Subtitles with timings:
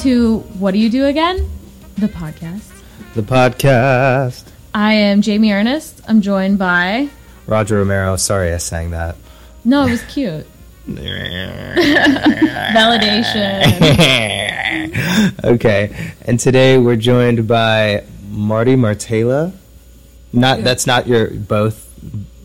[0.00, 1.46] to What Do You Do Again?
[1.98, 2.70] The podcast.
[3.14, 4.44] The podcast.
[4.72, 6.00] I am Jamie Ernest.
[6.08, 7.10] I'm joined by.
[7.46, 8.16] Roger Romero.
[8.16, 9.16] Sorry I sang that.
[9.62, 10.46] No, it was cute.
[10.86, 11.04] Validation.
[15.44, 16.12] okay.
[16.22, 19.52] And today we're joined by Marty Martela.
[20.32, 21.86] Not that's not your both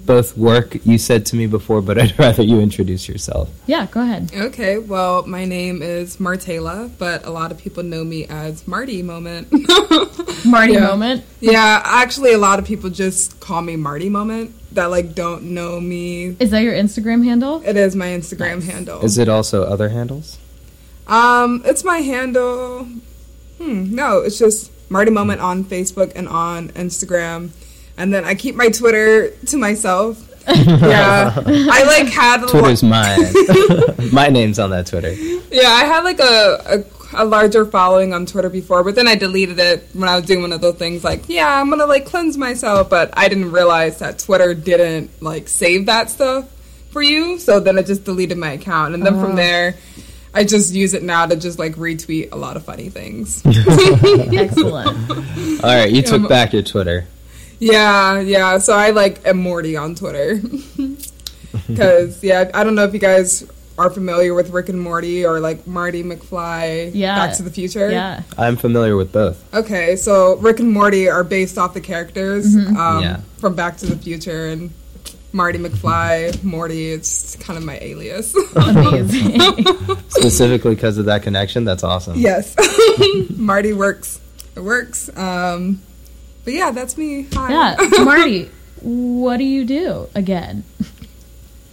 [0.05, 3.49] both work you said to me before, but I'd rather you introduce yourself.
[3.65, 4.31] Yeah, go ahead.
[4.33, 9.01] Okay, well, my name is Martela, but a lot of people know me as Marty
[9.01, 9.47] Moment.
[10.45, 10.87] Marty Yeah.
[10.87, 11.23] moment.
[11.39, 15.79] yeah, actually, a lot of people just call me Marty Moment that like don't know
[15.79, 16.35] me.
[16.39, 17.61] Is that your Instagram handle?
[17.65, 19.01] It is my Instagram handle.
[19.03, 20.37] Is it also other handles?
[21.07, 22.85] Um, it's my handle.
[23.57, 27.49] Hmm, no, it's just Marty Moment on Facebook and on Instagram.
[27.97, 30.21] And then I keep my Twitter to myself.
[30.47, 33.33] yeah, I like had a Twitter's mine.
[34.13, 35.11] My name's on that Twitter.
[35.11, 36.83] Yeah, I had like a,
[37.15, 40.25] a a larger following on Twitter before, but then I deleted it when I was
[40.25, 43.53] doing one of those things like, yeah, I'm gonna like cleanse myself, but I didn't
[43.53, 46.47] realize that Twitter didn't like save that stuff
[46.91, 49.75] for you, so then I just deleted my account, and then from there.
[50.37, 53.41] I just use it now to just like retweet a lot of funny things.
[53.45, 55.09] Excellent.
[55.63, 57.07] All right, you took Um, back your Twitter.
[57.59, 58.57] Yeah, yeah.
[58.59, 60.35] So I like am Morty on Twitter
[61.67, 65.39] because yeah, I don't know if you guys are familiar with Rick and Morty or
[65.41, 67.15] like Marty McFly, Yeah.
[67.27, 67.91] Back to the Future.
[67.91, 68.23] Yeah.
[68.37, 69.43] I'm familiar with both.
[69.53, 73.19] Okay, so Rick and Morty are based off the characters um, Yeah.
[73.37, 74.71] from Back to the Future and
[75.33, 76.91] Marty McFly, Morty.
[76.91, 78.33] It's kind of my alias.
[78.55, 79.41] Amazing.
[80.07, 81.65] Specifically because of that connection.
[81.65, 82.17] That's awesome.
[82.17, 82.55] yes,
[83.31, 84.21] Marty works.
[84.55, 85.09] It works.
[85.17, 85.81] Um,
[86.45, 87.27] but yeah, that's me.
[87.33, 87.51] Hi.
[87.51, 87.89] yeah.
[88.03, 88.49] Marty,
[88.81, 90.63] what do you do again?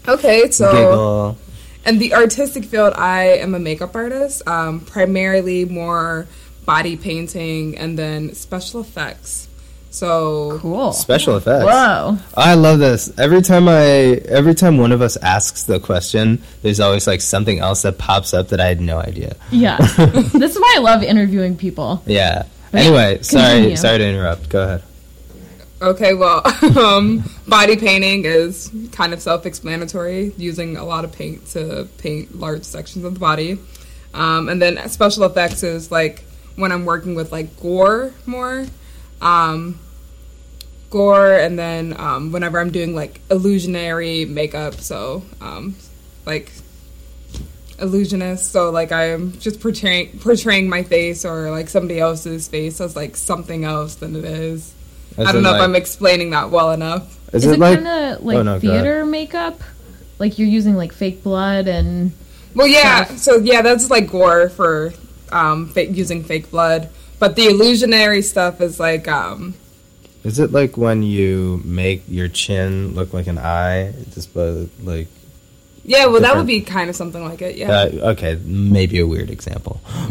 [0.09, 1.39] Okay, so Giggle.
[1.87, 6.27] in the artistic field, I am a makeup artist, um, primarily more
[6.65, 9.49] body painting and then special effects.
[9.91, 10.93] So Cool.
[10.93, 11.67] Special effects.
[11.67, 12.17] Whoa.
[12.35, 13.13] I love this.
[13.19, 17.59] Every time I, every time one of us asks the question, there's always like something
[17.59, 19.37] else that pops up that I had no idea.
[19.51, 19.77] Yeah.
[19.77, 22.03] this is why I love interviewing people.
[22.07, 22.45] Yeah.
[22.73, 23.77] Wait, Anyway, sorry, continue.
[23.77, 24.49] sorry to interrupt.
[24.49, 24.83] Go ahead.
[25.81, 26.43] Okay, well,
[26.79, 32.63] um, body painting is kind of self-explanatory, using a lot of paint to paint large
[32.63, 33.59] sections of the body.
[34.15, 36.25] Um, and then special effects is like
[36.57, 38.67] when I'm working with like gore more,
[39.21, 39.81] um,
[40.91, 45.75] gore, and then um, whenever I'm doing like illusionary makeup, so um,
[46.27, 46.53] like
[47.79, 48.53] illusionist.
[48.53, 53.17] So like I'm just portraying portraying my face or like somebody else's face as like
[53.17, 54.75] something else than it is.
[55.17, 57.19] As I don't know like- if I'm explaining that well enough.
[57.35, 57.83] Is, Is, it, it, like?
[57.83, 59.61] kind of like Oh, no, theater makeup?
[60.19, 62.13] Like you're using like fake blood and
[62.55, 63.05] Well, yeah.
[63.05, 63.19] Stuff.
[63.19, 64.93] So yeah, that's like gore for
[65.31, 66.91] um, fake, using fake blood.
[67.19, 69.55] But the illusionary stuff is like um,
[70.25, 73.95] Is it like when you make your chin look like an eye?
[74.13, 75.09] Just by, like.
[75.85, 76.07] Yeah.
[76.07, 77.57] Well, that would be kind of something like it.
[77.57, 77.71] Yeah.
[77.71, 79.81] Uh, okay, maybe a weird example.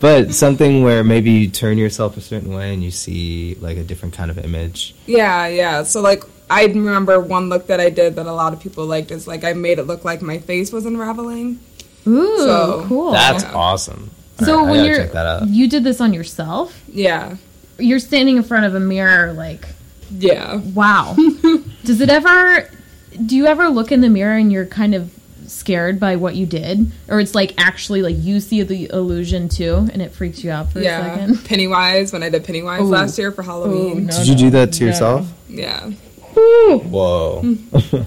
[0.00, 3.82] but something where maybe you turn yourself a certain way and you see like a
[3.82, 4.94] different kind of image.
[5.06, 5.82] Yeah, yeah.
[5.84, 9.10] So like I remember one look that I did that a lot of people liked
[9.10, 11.60] is like I made it look like my face was unraveling.
[12.06, 13.12] ooh, So, cool.
[13.12, 13.52] That's Yeah.
[13.54, 14.10] awesome.
[14.38, 15.48] so Alright, I when gotta you're check that out.
[15.48, 17.36] you did this on yourself, Yeah.
[17.78, 19.66] you're standing in front of a mirror like
[20.10, 20.56] Yeah.
[20.74, 21.14] wow.
[21.84, 22.68] Does it ever
[23.26, 25.12] do you ever look in the mirror and you're kind of
[25.46, 29.88] scared by what you did or it's like actually like you see the illusion too
[29.92, 31.14] and it freaks you out for a Yeah.
[31.14, 31.44] second?
[31.44, 32.84] Pennywise when I did Pennywise Ooh.
[32.86, 34.06] last year for Halloween.
[34.06, 34.16] no.
[34.16, 35.28] Did you do that to yourself?
[35.48, 35.90] Yeah.
[36.34, 37.42] Whoa.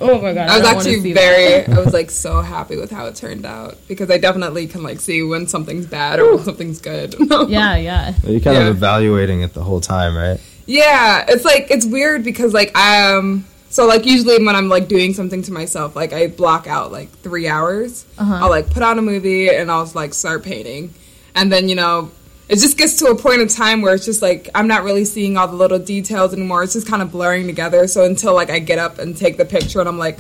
[0.02, 0.50] Oh my god.
[0.50, 1.66] I was don't actually very.
[1.68, 5.00] I was like so happy with how it turned out because I definitely can like
[5.00, 7.16] see when something's bad or when something's good.
[7.50, 8.14] Yeah, yeah.
[8.24, 8.68] You're kind Yeah.
[8.68, 10.40] of evaluating it the whole time, right?
[10.68, 14.88] yeah, it's like it's weird because like i um, so like usually when I'm like
[14.88, 18.06] doing something to myself, like I block out like three hours.
[18.18, 18.40] Uh-huh.
[18.42, 20.94] I'll like put on a movie and I'll like start painting,
[21.36, 22.12] and then you know.
[22.48, 25.04] It just gets to a point in time where it's just like I'm not really
[25.04, 26.62] seeing all the little details anymore.
[26.62, 27.88] It's just kind of blurring together.
[27.88, 30.20] So until like I get up and take the picture and I'm like,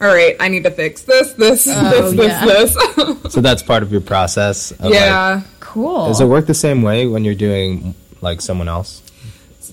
[0.00, 2.44] all right, I need to fix this, this, Oh, this, yeah.
[2.44, 3.32] this, this.
[3.32, 4.72] So that's part of your process.
[4.72, 5.42] Of, like- yeah.
[5.60, 6.06] Cool.
[6.08, 9.00] does it work the same way when you're doing like someone else?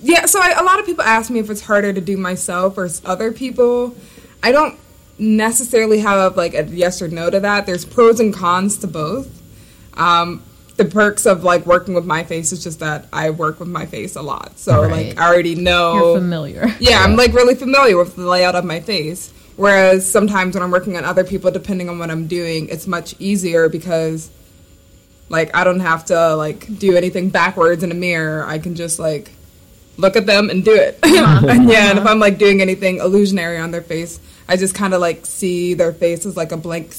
[0.02, 2.78] Yeah, so I, a lot of people ask me if it's harder to do myself
[2.78, 3.96] or other people.
[4.42, 4.78] I don't
[5.18, 7.66] necessarily have like a yes or no to that.
[7.66, 9.28] There's pros and cons to both.
[9.96, 10.42] Um,
[10.78, 13.86] the perks of like working with my face is just that I work with my
[13.86, 15.08] face a lot, so Right.
[15.08, 15.96] like I already know.
[15.96, 16.68] You're familiar.
[16.80, 19.34] Yeah, I'm like really familiar with the layout of my face.
[19.58, 23.14] Whereas sometimes when I'm working on other people, depending on what I'm doing, it's much
[23.20, 24.30] easier because
[25.28, 28.46] Like I don't have to like do anything backwards in a mirror.
[28.48, 29.32] I can just like
[30.00, 30.98] look at them and do it.
[31.04, 34.94] and yeah, and if I'm like doing anything illusionary on their face, I just kind
[34.94, 36.96] of like see their face as like a blank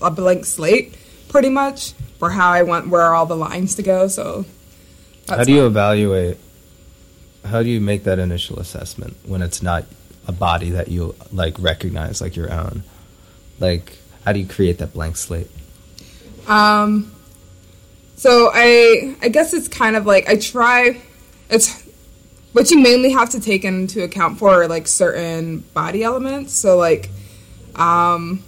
[0.00, 0.96] a blank slate,
[1.28, 4.08] pretty much for how I want where all the lines to go.
[4.08, 4.46] So
[5.28, 6.38] How do you evaluate?
[7.44, 9.84] How do you make that initial assessment when it's not
[10.26, 12.82] a body that you like recognize like your own?
[13.60, 15.50] Like, how do you create that blank slate?
[16.46, 17.12] Um,
[18.16, 21.00] so I I guess it's kind of like I try.
[21.50, 21.87] It's
[22.58, 26.52] what you mainly have to take into account for are, like certain body elements.
[26.52, 27.08] So like,
[27.76, 28.42] um,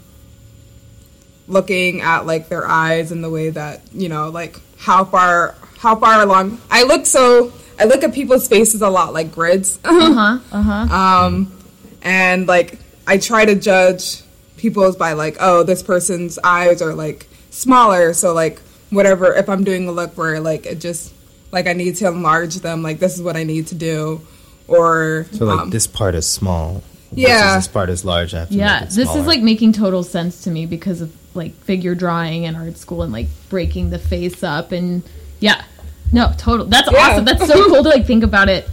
[1.47, 5.95] looking at like their eyes and the way that you know like how far how
[5.95, 7.07] far along I look.
[7.07, 9.79] So I look at people's faces a lot like grids.
[9.85, 10.39] Uh huh.
[10.51, 11.27] Uh huh.
[11.27, 11.57] Um,
[12.03, 14.23] and like I try to judge
[14.57, 18.59] people's by like, oh, this person's eyes are like smaller, so like
[18.91, 19.33] whatever.
[19.37, 21.15] If I'm doing a look where like it just
[21.53, 24.21] like I need to enlarge them, like this is what I need to do,
[24.69, 26.83] or So like um, this part is small.
[27.13, 27.57] Yeah.
[27.57, 28.35] This part is large.
[28.35, 31.01] I have to Yeah, make it this is like making total sense to me because
[31.01, 35.03] of like figure drawing and art school and like breaking the face up and
[35.41, 35.65] yeah,
[36.13, 36.67] no, total.
[36.67, 36.99] That's Yeah.
[36.99, 37.25] awesome.
[37.25, 38.69] That's so cool to like think about it.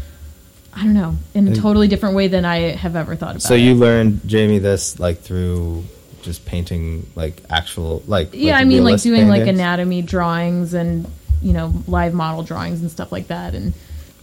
[0.74, 3.42] I don't know in a totally different way than I have ever thought about.
[3.42, 3.62] So it.
[3.62, 5.86] you learned Jamie this like through
[6.22, 10.76] just painting like actual like yeah, like I mean like realist doing like anatomy drawings
[10.76, 11.08] and
[11.42, 13.74] you know live model drawings and stuff like that and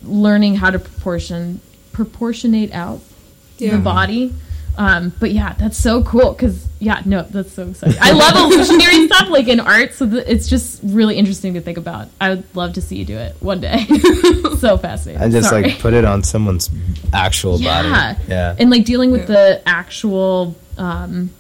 [0.03, 1.61] learning how to proportion
[1.93, 3.01] proportionate out
[3.59, 3.73] Yeah.
[3.73, 4.35] the body.
[4.77, 7.97] Um, but yeah, that's so cool because yeah, no, that's so exciting.
[8.03, 11.79] I love illusionary stuff like in art, so th- it's just really interesting to think
[11.79, 12.09] about.
[12.21, 13.85] I would love to see you do it one day.
[14.59, 15.23] so fascinating.
[15.23, 15.63] and just Sorry.
[15.63, 16.71] like put it on someone's
[17.13, 18.25] actual yeah, body.
[18.29, 18.57] Yeah.
[18.59, 19.37] and like dealing with Yeah.
[19.37, 21.31] the actual um,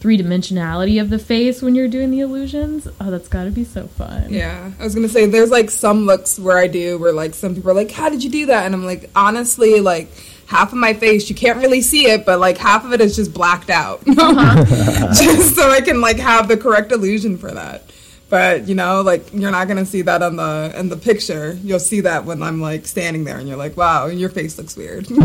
[0.00, 2.88] three dimensionality of the face when you're doing the illusions.
[3.00, 4.32] Oh, that's got to be so fun.
[4.32, 7.54] Yeah, I was gonna say there's like some looks where I do where like some
[7.54, 10.08] people are like, "How did you do that?" And I'm like, honestly, like
[10.46, 13.14] half of my face you can't really see it, but like half of it is
[13.14, 17.84] just blacked out, just so I can like have the correct illusion for that.
[18.30, 21.58] But you know, like you're not gonna see that on the in the picture.
[21.64, 24.76] You'll see that when I'm like standing there, and you're like, "Wow, your face looks
[24.76, 25.20] weird." you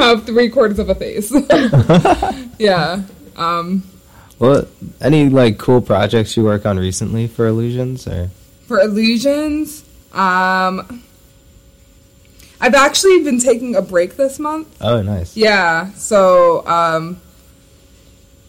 [0.00, 1.30] have three quarters of a face.
[2.58, 3.02] yeah.
[3.36, 3.82] Um,
[4.38, 4.66] Well,
[5.00, 8.30] any like cool projects you work on recently for illusions or?
[8.66, 9.82] for illusions
[10.12, 11.02] um
[12.60, 15.36] i've actually been taking a break this month Oh, nice.
[15.36, 17.20] yeah so um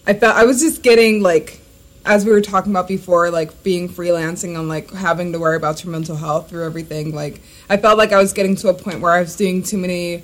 [0.05, 1.59] i felt i was just getting like
[2.06, 5.83] as we were talking about before like being freelancing and like having to worry about
[5.83, 9.00] your mental health through everything like i felt like i was getting to a point
[9.01, 10.24] where i was doing too many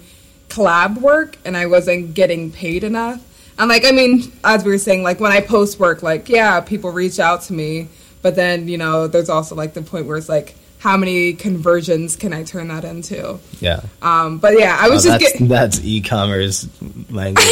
[0.49, 3.23] collab work and i wasn't getting paid enough.
[3.59, 6.61] And like i mean as we were saying like when i post work like yeah
[6.61, 7.89] people reach out to me
[8.21, 12.15] but then you know there's also like the point where it's like how many conversions
[12.15, 13.81] can i turn that into Yeah.
[14.01, 16.67] um but yeah i was Oh, just that's, getting that's e-commerce
[17.09, 17.45] language.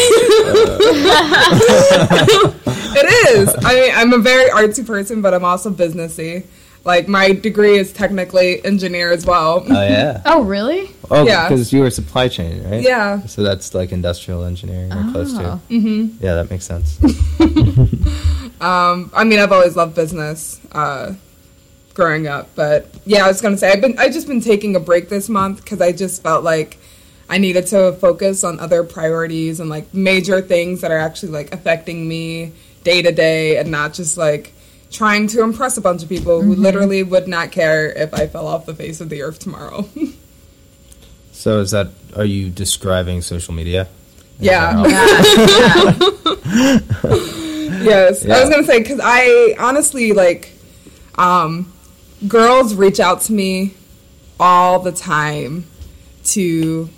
[2.97, 3.53] It is.
[3.63, 6.45] I mean, I'm a very artsy person, but I'm also businessy.
[6.85, 9.65] Like my degree is technically engineer as well.
[9.67, 10.21] oh yeah.
[10.25, 10.91] Oh, really?
[11.11, 11.47] Oh, Yeah.
[11.49, 12.81] because you were supply chain, right?
[12.81, 13.25] Yeah.
[13.25, 15.43] So that's like industrial engineering or close to.
[15.53, 15.61] Oh.
[15.67, 16.99] hmm Yeah, that makes sense.
[18.61, 21.13] Um, I mean, I've always loved business uh,
[21.95, 24.79] growing up, but yeah, I was gonna say I've been I've just been taking a
[24.79, 26.77] break this month because I just felt like
[27.27, 31.51] I needed to focus on other priorities and like major things that are actually like
[31.53, 32.51] affecting me
[32.83, 34.53] day to day, and not just like
[34.91, 38.45] trying to impress a bunch of people who literally would not care if I fell
[38.47, 39.89] off the face of the earth tomorrow.
[41.31, 41.89] So is that?
[42.15, 43.87] Are you describing social media?
[44.39, 44.71] in Yeah.
[44.71, 46.05] general?
[47.83, 50.51] Yes, I was gonna say because I honestly like,
[51.15, 51.71] um,
[52.27, 53.73] girls reach out to me
[54.39, 55.65] all the time
[56.25, 56.89] to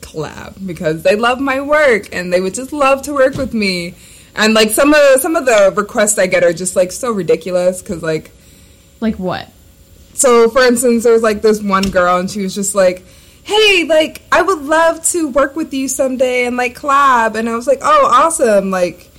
[0.00, 3.94] collab because they love my work and they would just love to work with me.
[4.34, 7.82] And like some of some of the requests I get are just like so ridiculous
[7.82, 8.30] because like
[9.00, 9.48] Like what?
[10.14, 13.04] so for instance there was like this one girl and she was just like
[13.44, 17.54] hey like i would love to work with you someday and like collab and i
[17.54, 19.10] was like oh awesome like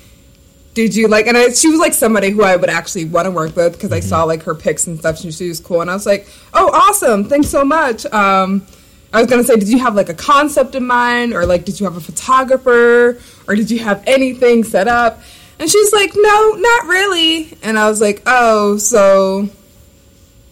[0.77, 3.31] did you like and I, she was like somebody who i would actually want to
[3.31, 5.89] work with because i saw like her pics and stuff and she was cool and
[5.89, 8.65] i was like oh awesome thanks so much um
[9.13, 11.79] I was gonna say, did you have like a concept in mind, or like, did
[11.79, 13.17] you have a photographer,
[13.47, 15.21] or did you have anything set up?
[15.59, 17.57] And she's like, no, not really.
[17.63, 19.47] And I was like, oh, so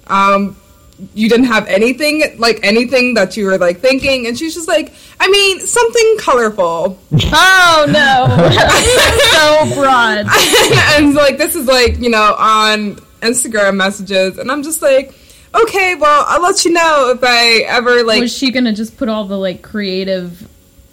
[0.08, 0.56] um,
[1.14, 4.28] you didn't have anything like anything that you were like thinking.
[4.28, 7.00] And she's just like i mean something colorful.
[7.38, 8.28] Oh no,
[9.76, 10.26] so broad.
[10.96, 14.38] and like this is like you know on instagram messages.
[14.38, 15.14] And i'm just like
[15.54, 19.08] okay well i'll let you know if i ever like Was she gonna just put
[19.08, 20.48] all the like creative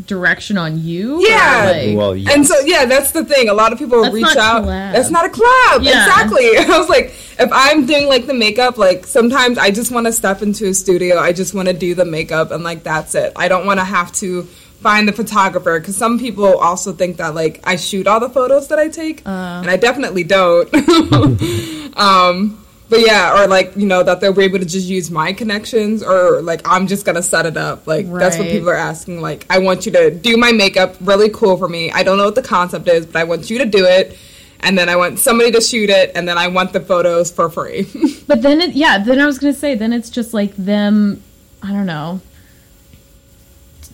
[0.07, 1.27] direction on you?
[1.29, 1.71] Yeah.
[1.75, 2.33] like- Well, yeah.
[2.33, 3.49] And so yeah, that's the thing.
[3.49, 4.65] A lot of people That's reach out.
[4.65, 4.93] collab.
[4.93, 5.83] That's not a collab.
[5.85, 6.05] Yeah.
[6.07, 6.57] Exactly.
[6.59, 10.13] I was like, if I'm doing like the makeup, like sometimes I just want to
[10.13, 11.19] step into a studio.
[11.19, 13.33] I just want to do the makeup and like that's it.
[13.37, 14.43] I don't want to have to
[14.83, 18.69] find the photographer because some people also think that like I shoot all the photos
[18.69, 19.61] that I take, Uh.
[19.63, 20.69] and I definitely don't.
[21.97, 22.62] um,
[22.93, 26.03] but yeah, or like you know that they'll be able to just use my connections,
[26.03, 27.87] or like I'm just gonna set it up.
[27.87, 29.23] Like that's what people are asking.
[29.23, 31.91] Like I want you to do my makeup really cool for me.
[31.91, 34.19] I don't know what the concept is, but I want you to do it,
[34.61, 37.49] and then I want somebody to shoot it, and then I want the photos for
[37.49, 37.89] free.
[38.27, 41.23] But then, it, yeah, then I was gonna say, then it's just like them.
[41.63, 42.21] I don't know,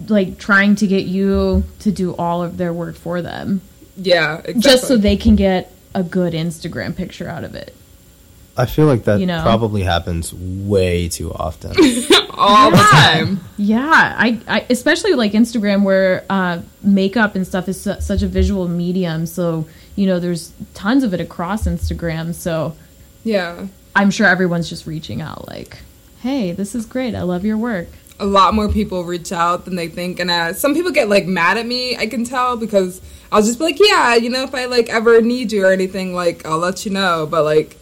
[0.09, 3.61] like trying to get you to do all of their work for them,
[3.97, 4.61] yeah, exactly.
[4.61, 7.76] just so they can get a good Instagram picture out of it.
[8.58, 9.40] I feel like that You know?
[9.42, 11.70] probably happens way too often.
[12.30, 13.40] all the time.
[13.56, 18.26] Yeah, I, I especially like Instagram where uh, makeup and stuff is su- such a
[18.28, 19.26] visual medium.
[19.26, 22.34] So you know, there's tons of it across Instagram.
[22.34, 22.76] So
[23.24, 23.66] Yeah.
[23.96, 25.78] I'm sure everyone's just reaching out, like,
[26.20, 27.14] "Hey, this is great.
[27.16, 27.88] I love your work."
[28.20, 31.24] a lot more people reach out than they think and uh, some people get like
[31.26, 33.00] mad at me i can tell because
[33.30, 36.12] i'll just be like yeah you know if i like ever need you or anything
[36.12, 37.76] like i'll let you know but like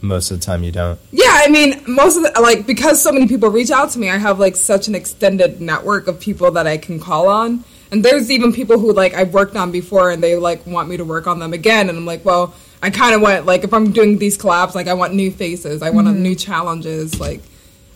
[0.00, 0.98] Most of the time, you don't.
[1.12, 4.10] yeah i mean most of the like because so many people reach out to me
[4.10, 8.04] i have like such an extended network of people that i can call on and
[8.04, 11.04] there's even people who like i've worked on before and they like want me to
[11.04, 13.92] work on them again and i'm like well i kind of want like if i'm
[13.92, 16.22] doing these collabs like i want new faces i want Mm-hmm.
[16.22, 17.40] new challenges like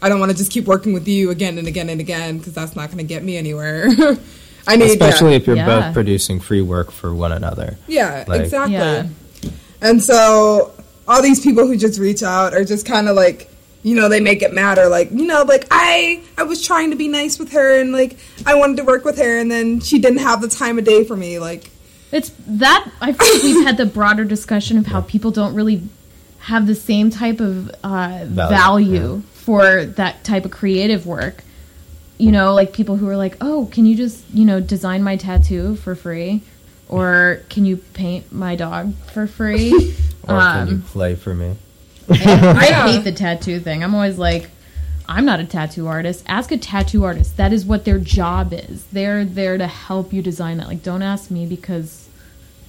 [0.02, 2.52] I don't want to just keep working with you again and again and again because
[2.52, 3.86] that's not going to get me anywhere.
[4.68, 5.36] I need Especially yeah.
[5.38, 5.64] if you're Yeah.
[5.86, 7.78] both producing free work for one another.
[7.88, 8.74] yeah, like- exactly.
[8.74, 9.06] Yeah.
[9.80, 10.74] And so
[11.08, 13.50] all these people who just reach out are just kind of like,
[13.82, 14.88] you know, they make it matter.
[14.88, 18.18] Like, you know, like I I was trying to be nice with her and like
[18.44, 21.04] I wanted to work with her and then she didn't have the time of day
[21.04, 21.38] for me.
[21.38, 21.70] Like,
[22.10, 25.82] It's that I feel like we've had the broader discussion of how people don't really
[26.40, 31.42] have the same type of uh, value, for that type of creative work.
[32.18, 35.16] You know, like people who are like, "Oh, can you just you know design my
[35.16, 36.42] tattoo for free?"
[36.88, 39.94] Or can you paint my dog for free?
[40.28, 41.56] Or can you um, play for me?
[42.08, 42.14] I
[42.90, 43.82] hate the tattoo thing.
[43.82, 44.50] I'm always like,
[45.08, 46.24] I'm not a tattoo artist.
[46.26, 47.36] Ask a tattoo artist.
[47.36, 48.84] That is what their job is.
[48.86, 50.66] They're there to help you design that.
[50.66, 52.08] Like, don't ask me because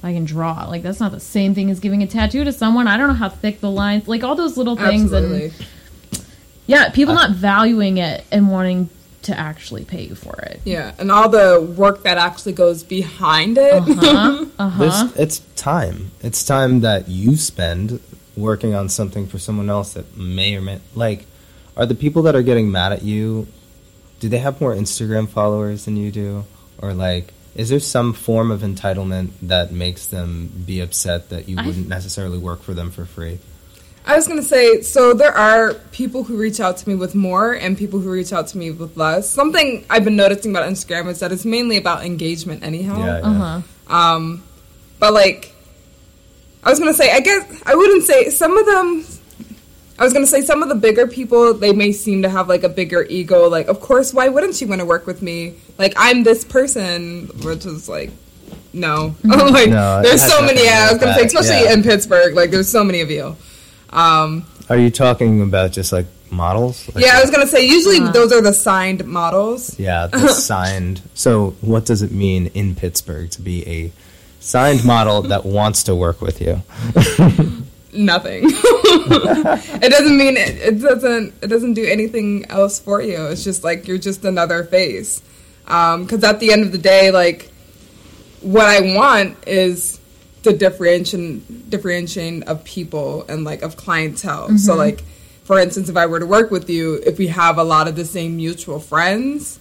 [0.03, 0.67] I can draw.
[0.67, 2.87] Like, that's not the same thing as giving a tattoo to someone.
[2.87, 4.07] I don't know how thick the lines.
[4.07, 5.11] Like all those little things.
[5.11, 5.45] absolutely.
[5.45, 6.25] And
[6.67, 8.89] yeah, people not valuing it and wanting
[9.27, 10.61] to actually pay you for it.
[10.63, 13.73] Yeah, and all the work that actually goes behind it.
[13.73, 13.83] Uh
[14.59, 14.77] huh.
[14.79, 16.11] This, it's time.
[16.21, 17.99] It's time that you spend
[18.35, 21.25] working on something for someone else that may or may like.
[21.75, 23.47] Are the people that are getting mad at you?
[24.19, 26.45] Do they have more Instagram followers than you do,
[26.79, 27.33] or like?
[27.55, 32.37] Is there some form of entitlement that makes them be upset that you wouldn't necessarily
[32.37, 33.39] work for them for free?
[34.07, 37.51] I was gonna say, so there are people who reach out to me with more
[37.51, 39.29] and people who reach out to me with less.
[39.29, 42.97] Something I've been noticing about Instagram is that it's mainly about engagement, anyhow.
[42.99, 43.93] Yeah, Uh huh.
[43.93, 44.43] Um,
[44.97, 45.53] but like,
[46.63, 49.05] I was gonna say, I guess I wouldn't say some of them.
[49.99, 52.63] I was gonna say some of the bigger people, they may seem to have like
[52.63, 53.49] a bigger ego.
[53.49, 55.55] Like, of course, why wouldn't you want to work with me?
[55.77, 58.11] Like, I'm this person, which is like,
[58.71, 59.15] no.
[59.25, 60.63] like, No, there's so many.
[60.63, 61.73] Yeah, I was gonna say, especially yeah.
[61.73, 63.35] in Pittsburgh, like, there's so many of you.
[63.89, 66.89] Um, Are you talking about just like models?
[66.93, 68.11] Like, yeah, I was gonna say, usually Uh.
[68.11, 69.77] those are the signed models.
[69.79, 71.01] Yeah, the signed.
[71.13, 73.91] So, what does it mean in Pittsburgh to be a
[74.39, 76.61] signed model that wants to work with you?
[77.93, 78.43] nothing.
[78.51, 83.25] it doesn't mean it, it doesn't it doesn't do anything else for you.
[83.27, 85.21] It's just like you're just another face.
[85.65, 87.49] Because at the end of the day, like
[88.41, 89.96] what I want is
[90.51, 94.57] the differentiation differentiation of people and like of clientele.
[94.57, 95.03] So like
[95.43, 97.95] for instance, if I were to work with you, if we have a lot of
[97.95, 99.59] the same mutual friends,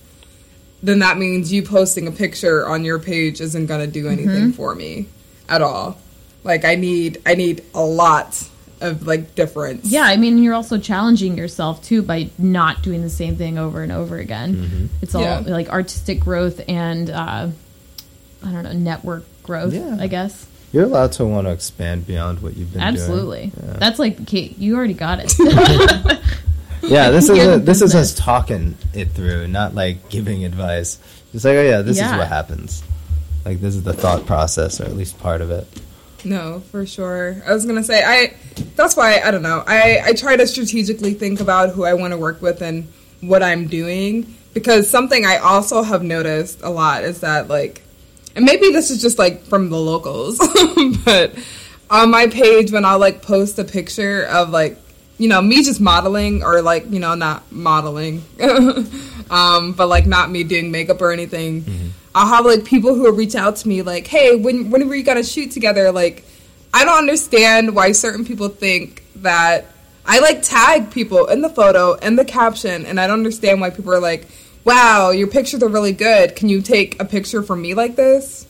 [0.83, 4.53] then that means you posting a picture on your page isn't going to do anything
[4.53, 5.07] for me
[5.49, 5.97] at all.
[6.45, 8.49] Like I need I need a lot
[8.81, 9.87] of like difference.
[9.87, 13.83] Yeah, I mean, you're also challenging yourself too by not doing the same thing over
[13.83, 14.55] and over again.
[14.57, 14.87] Mm-hmm.
[15.03, 15.39] It's all Yeah.
[15.47, 17.49] like artistic growth and uh,
[18.45, 19.73] I don't know network growth.
[19.73, 19.97] Yeah.
[19.99, 23.47] I guess You're allowed to want to expand beyond what you've been absolutely.
[23.47, 23.67] doing.
[23.67, 23.79] Yeah.
[23.79, 24.59] That's like Kate.
[24.59, 25.35] You already got it.
[26.83, 30.99] Yeah, this is a, this is us talking it through, not like giving advice.
[31.33, 32.13] Just like, oh yeah, this Yeah.
[32.13, 32.83] is what happens.
[33.47, 35.67] Like this is the thought process, or at least part of it.
[36.25, 37.43] No, for sure.
[37.47, 38.37] I was gonna say I.
[38.77, 39.65] That's why I don't know.
[39.67, 42.87] I I try to strategically think about who I want to work with and
[43.23, 47.83] what I'm doing because something I also have noticed a lot is that like,
[48.37, 50.39] and maybe this is just like from the locals,
[51.05, 51.35] but
[51.91, 54.77] on my page when I'll like post a picture of like
[55.19, 58.23] you know me just modeling or like you know not modeling,
[59.31, 61.65] um, but like not me doing makeup or anything.
[62.15, 64.95] I'll have like people who will reach out to me like, "Hey, when when were
[64.95, 66.25] you gonna shoot together?" Like,
[66.75, 69.67] I don't understand why certain people think that
[70.05, 73.71] I like tag people in the photo and the caption, and I don't understand why
[73.71, 74.29] people are like,
[74.67, 76.37] "Wow, your pictures are really good.
[76.37, 78.47] Can you take a picture for me like this?"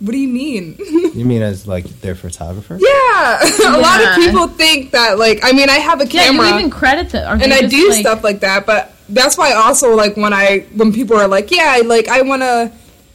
[0.00, 0.76] What do you mean?
[1.18, 2.78] You mean as like their photographer?
[2.80, 3.40] yeah,
[3.76, 6.44] a lot of people think that like I mean I have a camera.
[6.46, 8.66] Yeah, you even credit them, and I just, do like- stuff like that.
[8.66, 12.22] But that's why also like when I when people are like, yeah, I- like I
[12.22, 12.70] want to,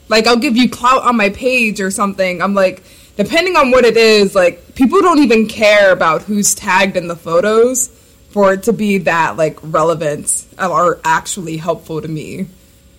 [0.10, 2.42] like I'll give you clout on my page or something.
[2.42, 2.84] I'm like,
[3.16, 7.16] depending on what it is, like people don't even care about who's tagged in the
[7.16, 7.90] photos
[8.34, 12.48] for it to be that like relevant or actually helpful to me.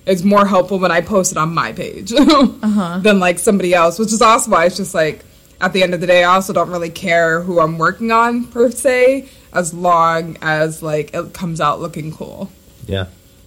[0.07, 3.01] It's more helpful when I post it on my page uh-huh.
[3.03, 5.25] than like somebody else, which is also why it's just like
[5.61, 8.47] at the end of the day, I also don't really care who I'm working on
[8.47, 12.51] per se, as long as like it comes out looking cool.
[12.87, 13.07] Yeah.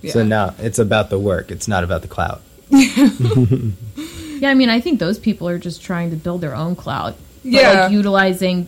[0.10, 1.52] So now it's about the work.
[1.52, 2.42] It's not about the clout.
[4.40, 7.16] Yeah, I mean, I think those people are just trying to build their own clout.
[7.44, 7.82] But, Yeah.
[7.82, 8.68] like utilizing,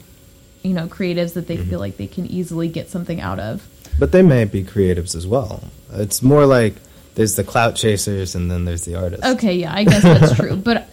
[0.69, 1.69] you know, creatives that they Mm-hmm.
[1.69, 3.67] feel like they can easily get something out of.
[3.99, 5.63] But they may be creatives as well.
[5.91, 6.75] It's more like
[7.15, 9.25] there's the clout chasers and then there's the artists.
[9.25, 10.87] Okay, yeah, I guess that's true, but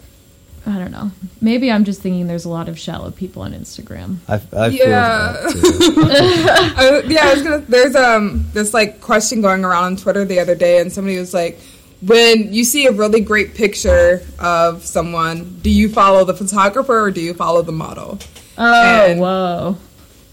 [0.66, 1.12] I don't know.
[1.40, 4.16] Maybe I'm just thinking there's a lot of shallow people on Instagram.
[4.27, 5.33] I, I Yeah.
[5.37, 5.94] feel that too.
[6.77, 7.59] I, yeah, I was gonna.
[7.59, 11.33] There's um this like question going around on Twitter the other day, and somebody was
[11.33, 11.61] like,
[12.03, 17.11] "When you see a really great picture of someone, do you follow the photographer or
[17.12, 18.18] do you follow the model?"
[18.59, 19.77] Oh, And- whoa.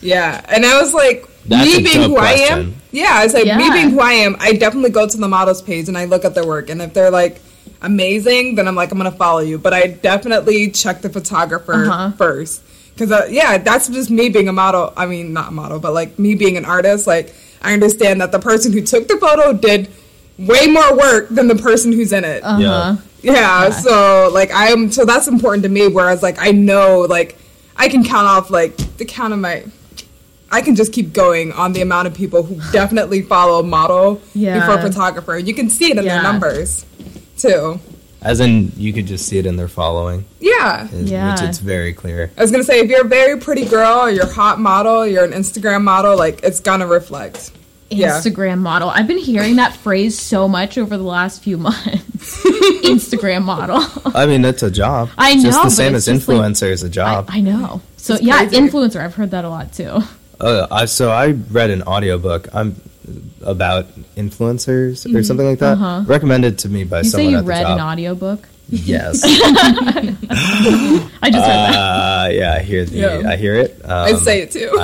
[0.01, 2.75] Yeah, and I was like, That's me being dope who I am.
[2.91, 5.61] Yeah, I was like, me being who I am, I definitely go to the models
[5.61, 7.41] page and I look at their work, and if they're like
[7.81, 9.57] amazing, then I'm like, I'm gonna follow you.
[9.57, 12.11] But I definitely check the photographer Uh-huh.
[12.17, 12.61] first,
[12.93, 14.93] because uh, yeah, that's just me being a model.
[14.97, 17.07] I mean, not a model, but like me being an artist.
[17.07, 19.89] Like, I understand that the person who took the photo did
[20.37, 22.43] way more work than the person who's in it.
[22.43, 22.59] Uh huh.
[22.59, 22.95] Yeah.
[23.33, 25.87] Yeah, so like I'm so that's important to me.
[25.87, 27.37] Whereas like I know like
[27.77, 29.63] I can count off like the count of my.
[30.51, 34.59] I can just keep going on the amount of people who definitely follow model Yeah.
[34.59, 35.37] before photographer.
[35.37, 36.13] You can see it in Yeah.
[36.15, 36.85] their numbers
[37.37, 37.79] too.
[38.21, 40.87] As in, you could just see it in their following, Yeah.
[40.93, 41.31] is- Yeah.
[41.31, 42.31] which it's very clear.
[42.37, 45.05] I was gonna say if you're a very pretty girl or you're a hot model,
[45.05, 47.51] you're an Instagram model, like it's gonna reflect.
[47.89, 48.11] Yeah.
[48.19, 48.89] Instagram model.
[48.89, 52.43] I've been hearing that phrase so much over the last few months.
[52.83, 53.83] Instagram model.
[54.15, 55.09] I mean, it's a job.
[55.17, 57.25] I It's just the but same it's as just like- influencer is a job.
[57.29, 57.81] I know.
[57.97, 58.57] So It's yeah, crazy.
[58.57, 58.99] influencer.
[59.01, 59.99] I've heard that a lot too.
[60.39, 62.75] Uh, I, so I read an audiobook I'm
[63.43, 66.03] about influencers or something like that, Uh-huh.
[66.07, 67.77] recommended to me by You say someone you at the read job.
[67.79, 68.47] an audiobook?
[68.69, 69.21] Yes.
[69.25, 69.29] I
[71.29, 71.75] just heard that.
[71.75, 73.29] uh, yeah, I hear the, Yeah.
[73.29, 73.79] I hear it.
[73.83, 74.71] Um, I say it too.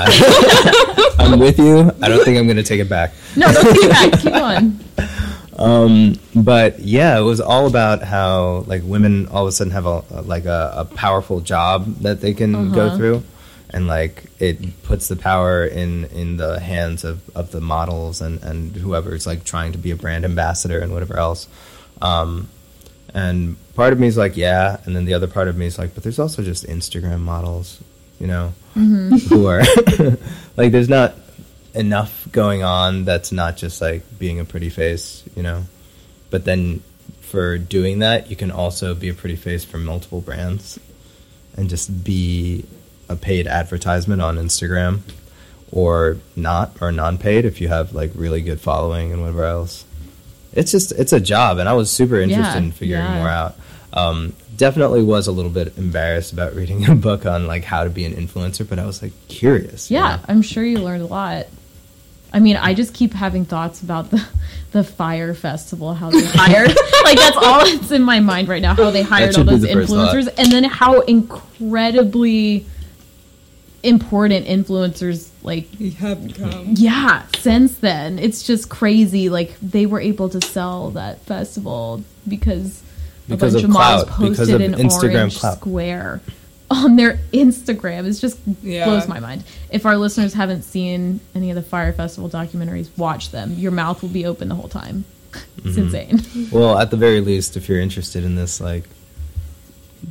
[1.20, 1.92] I'm with you.
[2.02, 3.14] I don't think I'm going to take it back.
[3.36, 4.20] No, don't take it back.
[4.22, 4.80] Keep on.
[5.58, 9.86] Um, but yeah, it was all about how like women all of a sudden have
[9.86, 12.98] a like a, a powerful job that they can go Uh-huh.
[12.98, 13.24] through,
[13.72, 18.42] and like it puts the power in in the hands of, of the models and
[18.44, 21.48] and whoever's like trying to be a brand ambassador and whatever else.
[22.02, 22.48] Um,
[23.14, 25.78] and part of me is like, yeah, and then the other part of me is
[25.78, 27.82] like, but there's also just Instagram models,
[28.20, 29.16] you know, mm-hmm.
[29.30, 29.62] who are
[30.58, 31.16] like, there's not
[31.74, 35.64] enough going on that's not just like being a pretty face, you know.
[36.30, 36.84] But then
[37.22, 40.78] for doing that, you can also be a pretty face for multiple brands
[41.56, 42.66] and just be
[43.08, 45.00] a paid advertisement on Instagram
[45.72, 49.86] or not or non-paid if you have like really good following and whatever else.
[50.54, 53.18] It's just it's a job and I was super interested Yeah, in figuring yeah.
[53.20, 53.56] more out.
[53.94, 57.90] Um, definitely was a little bit embarrassed about reading a book on like how to
[57.90, 59.90] be an influencer, but I was like curious.
[59.90, 60.22] you Yeah, know?
[60.28, 61.48] I'm sure you learned a lot.
[62.32, 64.24] I mean, I just keep having thoughts about the
[64.72, 66.70] the Fyre festival, how they hired
[67.04, 69.68] like that's all that's in my mind right now, how they hired all those the
[69.70, 69.78] thought.
[70.14, 72.66] influencers and then how incredibly
[73.84, 76.74] important influencers like You have become.
[76.78, 78.20] yeah, since then.
[78.20, 79.30] It's just crazy.
[79.30, 82.82] Like they were able to sell that festival because,
[83.28, 85.58] Because a bunch of of, clout, because posted of an Instagram orange clout.
[85.58, 86.22] square
[86.72, 88.06] on their Instagram.
[88.06, 88.86] It's just Yeah.
[88.86, 89.44] blows my mind.
[89.72, 93.54] If our listeners haven't seen any of the Fyre Festival documentaries, watch them.
[93.58, 95.06] Your mouth will be open the whole time.
[95.64, 95.96] It's mm-hmm.
[95.96, 96.48] insane.
[96.52, 98.86] Well, at the very least, if you're interested in this, like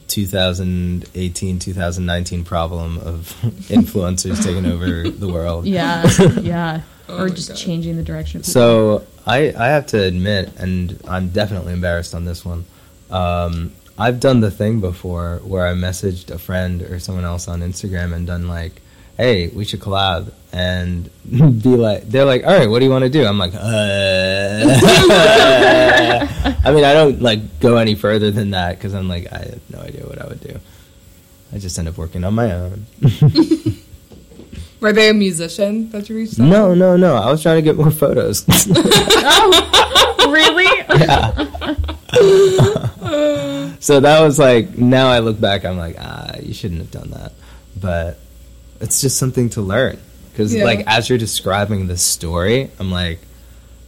[0.09, 3.35] 2018, 2019 problem of
[3.68, 5.66] influencers taking over the world.
[5.66, 6.07] Yeah,
[6.40, 6.83] yeah.
[7.09, 7.57] Oh or just God.
[7.57, 8.42] changing the direction.
[8.42, 12.64] So I, I have to admit, and I'm definitely embarrassed on this one.
[13.11, 17.61] Um, I've done the thing before where I messaged a friend or someone else on
[17.61, 18.81] Instagram and done like,
[19.18, 21.11] "Hey, we should collab," and
[21.62, 23.59] be like, they're like, "All right, what do you want to do?" I'm like, uh.
[26.64, 29.61] I mean, I don't like go any further than that because I'm like, I have
[29.70, 30.59] no idea what I would do.
[31.52, 32.87] I just end up working on my own.
[34.81, 36.46] Were they a musician that you reached out?
[36.46, 37.16] no, no, no.
[37.16, 38.44] I was trying to get more photos.
[38.70, 40.66] oh, really?
[43.81, 47.11] So that was like now I look back, I'm like, ah, you shouldn't have done
[47.11, 47.33] that.
[47.81, 48.18] But
[48.81, 49.99] it's just something to learn
[50.33, 50.64] because Yeah.
[50.64, 53.21] like as you're describing the story, I'm like,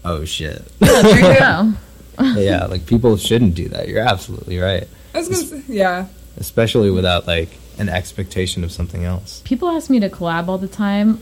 [0.04, 1.72] oh shit, Yeah, there you go.
[2.40, 3.88] yeah, like people shouldn't do that.
[3.88, 6.06] You're absolutely right, I was gonna say, yeah.
[6.36, 7.48] especially without like
[7.78, 9.40] an expectation of something else.
[9.44, 11.20] People ask me to collab all the time.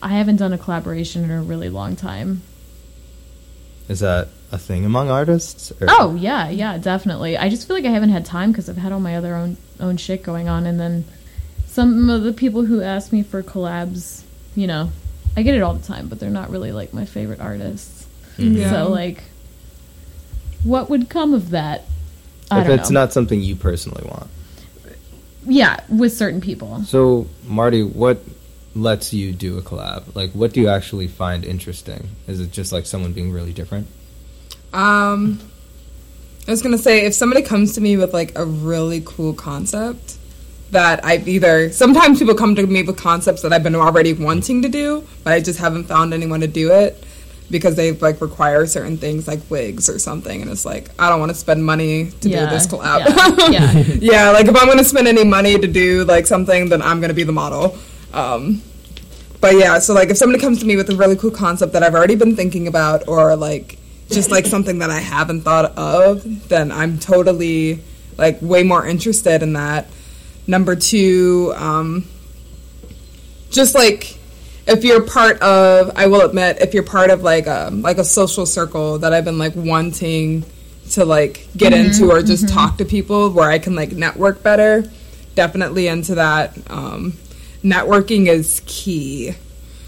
[0.00, 2.42] I haven't done a collaboration in a really long time.
[3.88, 5.70] Is that a thing among artists?
[5.80, 5.86] Or?
[5.90, 7.36] Oh yeah, yeah, definitely.
[7.36, 9.56] I just feel like I haven't had time because I've had all my other own
[9.80, 11.04] own shit going on, and then
[11.72, 14.22] some of the people who ask me for collabs,
[14.54, 14.90] you know,
[15.34, 18.06] I get it all the time, but they're not really like my favorite artists.
[18.36, 18.70] Yeah.
[18.70, 19.22] So like,
[20.64, 21.84] what would come of that?
[22.50, 23.00] I if don't it's know.
[23.00, 24.28] not something you personally want.
[25.46, 26.82] yeah, with certain people.
[26.84, 28.22] So Marty, what
[28.74, 30.14] lets you do a collab?
[30.14, 32.10] Like, what do you actually find interesting?
[32.26, 33.86] Is it just like someone being really different?
[34.74, 35.40] Um,
[36.46, 40.18] I was gonna say if somebody comes to me with like a really cool concept
[40.72, 44.62] that I've either sometimes people come to me with concepts that I've been already wanting
[44.62, 47.02] to do, but I just haven't found anyone to do it
[47.50, 51.20] because they like require certain things like wigs or something, and it's like I don't
[51.20, 53.00] want to spend money to Yeah, do this collab.
[53.52, 53.82] yeah, yeah.
[54.12, 57.14] yeah, like if I'm gonna spend any money to do like something, then I'm gonna
[57.14, 57.76] be the model.
[58.14, 58.62] Um,
[59.42, 61.82] but yeah, so like if somebody comes to me with a really cool concept that
[61.82, 66.48] I've already been thinking about, or like just like something that I haven't thought of,
[66.48, 67.80] then I'm totally
[68.16, 69.88] like way more interested in that.
[70.46, 72.04] Number two, um,
[73.50, 74.18] just like
[74.66, 78.04] if you're part of, I will admit, if you're part of like a like a
[78.04, 80.44] social circle that I've been like wanting
[80.90, 84.84] to like get into or just talk to people where I can like network better,
[85.34, 86.58] definitely into that.
[86.70, 87.14] Um,
[87.62, 89.34] networking is key.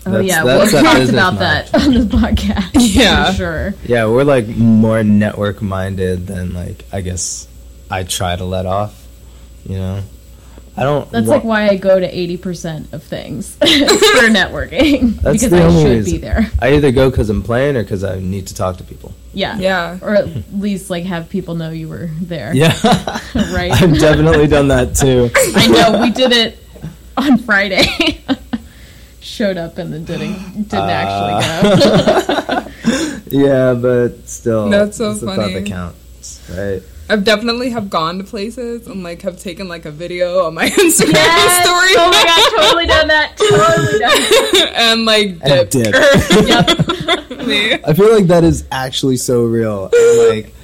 [0.06, 2.70] Oh That's- yeah, that's we've talked about that on the podcast.
[2.74, 3.30] Yeah.
[3.30, 3.74] for sure.
[3.84, 7.48] Yeah, we're like more network minded than like I guess
[7.90, 9.00] I try to let off.
[9.66, 10.02] You know,
[10.76, 11.08] I don't.
[11.10, 15.50] That's wa- like why I go to eighty percent of things for networking That's because
[15.50, 16.12] the I only should reason.
[16.12, 16.50] be there.
[16.60, 19.14] I either go because I'm playing or because I need to talk to people.
[19.32, 19.98] Yeah, Yeah.
[20.02, 22.52] or at least like have people know you were there.
[22.54, 22.72] Yeah,
[23.34, 23.70] right.
[23.72, 25.30] I've definitely done that too.
[25.56, 26.58] I know we did it
[27.16, 27.84] on Friday.
[29.20, 32.72] Showed up and then didn't didn't Uh, actually
[33.30, 33.40] go.
[33.46, 35.54] Yeah, but still, That's so it's the thought funny.
[35.54, 36.82] that counts, right?
[37.08, 40.68] I've definitely have gone to places and like have taken like a video on my
[40.70, 41.64] Instagram Yes!
[41.64, 43.36] story Oh my god, totally done that.
[43.36, 44.10] Totally done.
[44.10, 44.72] That.
[44.76, 45.94] and like And dipped.
[46.48, 47.46] Yep.
[47.46, 47.74] Me.
[47.74, 49.90] I feel like that is actually so real.
[49.92, 50.54] And, like,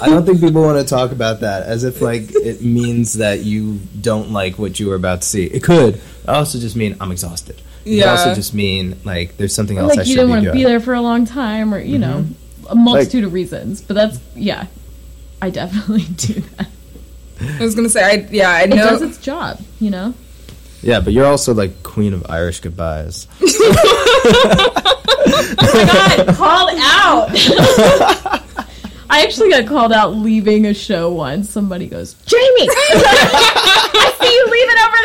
[0.00, 3.40] I don't think people want to talk about that as if like it means that
[3.40, 5.44] you don't like what you were about to see.
[5.44, 7.60] It could I also just mean I'm exhausted.
[7.84, 8.12] It Yeah.
[8.12, 10.64] also just mean like there's something else I like you should didn't want to be
[10.64, 12.00] there for a long time, or you mm-hmm.
[12.00, 12.26] know,
[12.70, 13.82] a multitude of reasons.
[13.82, 14.66] But that's yeah,
[15.42, 16.68] I definitely do that.
[17.58, 20.14] I was gonna say I yeah I It know does its job, you know.
[20.82, 23.26] Yeah, but you're also like queen of Irish goodbyes.
[25.24, 27.28] Oh my god, called out.
[29.10, 31.48] I actually got called out leaving a show once.
[31.50, 35.00] Somebody goes, Jamie, I see you leaving over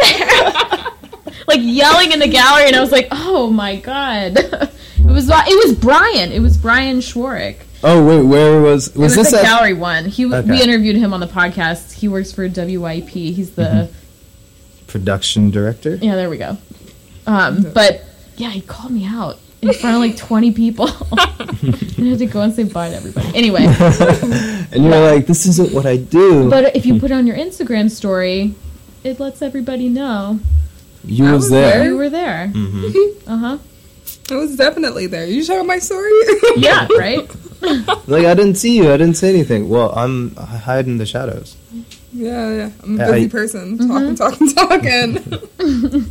[1.24, 1.44] there.
[1.48, 4.38] like yelling in the gallery, and I was like, oh my god.
[4.38, 4.72] It
[5.06, 6.32] was uh, it was Brian.
[6.32, 7.58] It was Brian Schwarrick.
[7.84, 9.32] Oh wait, where was It was, was this?
[9.32, 10.06] the at- gallery one.
[10.06, 10.50] He Okay.
[10.50, 11.94] we interviewed him on the podcast.
[11.94, 13.10] He works for WYEP.
[13.10, 14.86] He's the Mm-hmm.
[14.88, 15.96] production director?
[16.02, 16.16] yeah.
[16.16, 16.58] There we go.
[17.28, 18.04] Um, but
[18.38, 20.88] yeah, he called me out in front of like twenty people.
[21.12, 21.20] and
[22.06, 23.28] I had to go and say bye to everybody.
[23.36, 23.66] Anyway,
[24.72, 26.50] And you're like, this isn't what I do.
[26.50, 28.54] but if you put it on your Instagram story,
[29.04, 30.40] it lets everybody know
[31.04, 31.78] you I was, was there.
[31.80, 31.86] there.
[31.90, 32.48] you were there.
[32.50, 32.92] hmm
[33.28, 33.58] Uh huh.
[34.30, 35.26] I was definitely there.
[35.26, 36.12] You showed my story.
[36.58, 36.88] Yeah.
[36.98, 37.30] Right.
[38.08, 38.94] Like I didn't see you.
[38.94, 39.68] I didn't say anything.
[39.68, 41.58] Well, I'm hiding in the shadows.
[42.14, 42.72] Yeah, yeah.
[42.82, 43.78] I'm a busy I- person.
[43.78, 44.16] Mm-hmm.
[44.16, 46.10] Talking, talking, talking.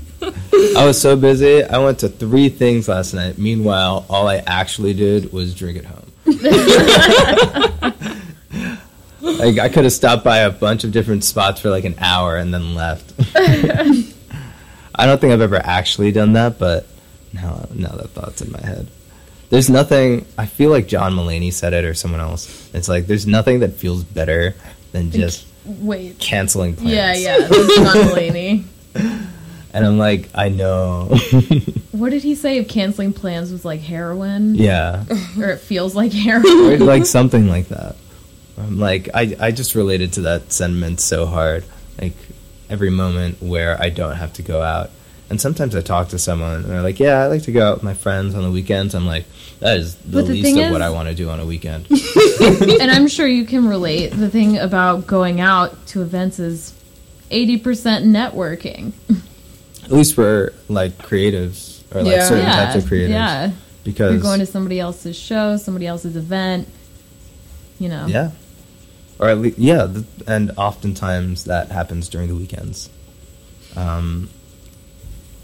[0.76, 1.64] I was so busy.
[1.64, 3.38] I went to three things last night.
[3.38, 6.12] Meanwhile, all I actually did was drink at home.
[9.22, 12.36] like I could have stopped by a bunch of different spots for like an hour
[12.36, 13.14] and then left.
[13.34, 16.86] I don't think I've ever actually done that, but
[17.32, 18.88] now now that thought's in my head.
[19.48, 20.26] There's nothing.
[20.36, 22.70] I feel like John Mulaney said it or someone else.
[22.74, 24.54] It's like there's nothing that feels better
[24.92, 26.18] than just Wait.
[26.18, 26.90] canceling plans.
[26.90, 27.38] Yeah, yeah.
[27.46, 28.64] This is John Mulaney.
[29.72, 31.14] And I'm like, I know.
[31.92, 34.54] What did he say if canceling plans was like heroin?
[34.54, 35.04] yeah.
[35.38, 36.46] Or it feels like heroin?
[36.72, 37.96] Or like something like that.
[38.58, 41.64] I'm like I I just related to that sentiment so hard.
[42.00, 42.14] Like
[42.70, 44.90] every moment where I don't have to go out.
[45.28, 47.74] And sometimes I talk to someone and they're like, "Yeah, I like to go out
[47.76, 49.24] with my friends on the weekends." I'm like,
[49.58, 51.88] "That is the the least of is- what I want to do on a weekend."
[52.40, 54.10] and I'm sure you can relate.
[54.10, 56.72] The thing about going out to events is
[57.30, 58.92] 80% networking.
[59.84, 62.24] At least for like creatives or like Yeah.
[62.28, 62.64] certain yeah.
[62.72, 63.08] types of creatives.
[63.08, 63.50] Yeah.
[63.82, 66.68] Because You're going to somebody else's show, somebody else's event.
[67.78, 68.06] You know.
[68.06, 68.30] Yeah.
[69.18, 72.90] Or at least, yeah, th- and oftentimes that happens during the weekends.
[73.74, 74.28] Um,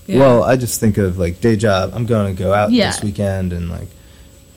[0.06, 0.18] Yeah.
[0.18, 1.92] Well, I just think of like day job.
[1.94, 2.90] I'm going to go out Yeah.
[2.90, 3.88] this weekend, and like,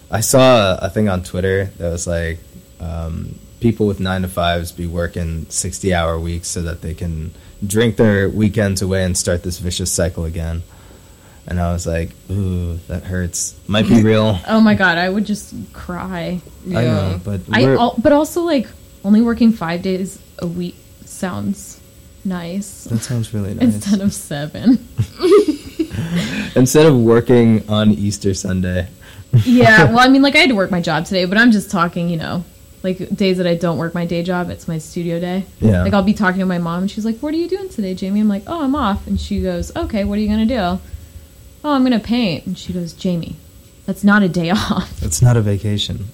[0.10, 2.40] I saw a, a thing on Twitter that was like,
[2.80, 7.32] um, people with nine to fives be working sixty hour weeks so that they can
[7.66, 10.62] drink their weekends away and start this vicious cycle again.
[11.48, 13.56] And I was like, ooh, that hurts.
[13.68, 14.40] Might be real.
[14.48, 16.42] Oh my god, I would just cry.
[16.66, 16.80] Yeah.
[16.80, 18.68] I know, but I but also like
[19.04, 21.80] only working 5 days a week sounds
[22.26, 23.76] nice that sounds really nice.
[23.76, 24.80] instead of 7.
[26.56, 28.88] Instead of working on Easter Sunday.
[29.46, 31.70] yeah, well I mean like I had to work my job today, but I'm just
[31.70, 32.44] talking, you know,
[32.84, 35.46] like days that I don't work my day job, it's my studio day.
[35.60, 35.84] Yeah.
[35.84, 37.94] Like I'll be talking to my mom and she's like, "What are you doing today,
[37.96, 40.54] Jamie?" I'm like, "Oh, I'm off." And she goes, "Okay, what are you going to
[40.54, 40.60] do?"
[41.64, 43.36] "Oh, I'm going to paint." And she goes, "Jamie,
[43.86, 45.02] that's not a day off.
[45.04, 46.06] It's not a vacation.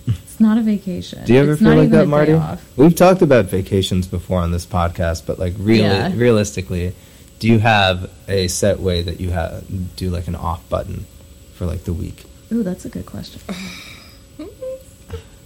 [0.42, 1.24] It's not a vacation.
[1.24, 2.36] Do you ever It's feel like that, Marty?
[2.76, 6.12] We've talked about vacations before on this podcast, but like really, Yeah.
[6.16, 6.96] realistically,
[7.38, 9.64] do you have a set way that you have
[9.98, 11.06] do like an off button
[11.54, 12.24] for like the week?
[12.52, 13.40] Ooh, that's a good question.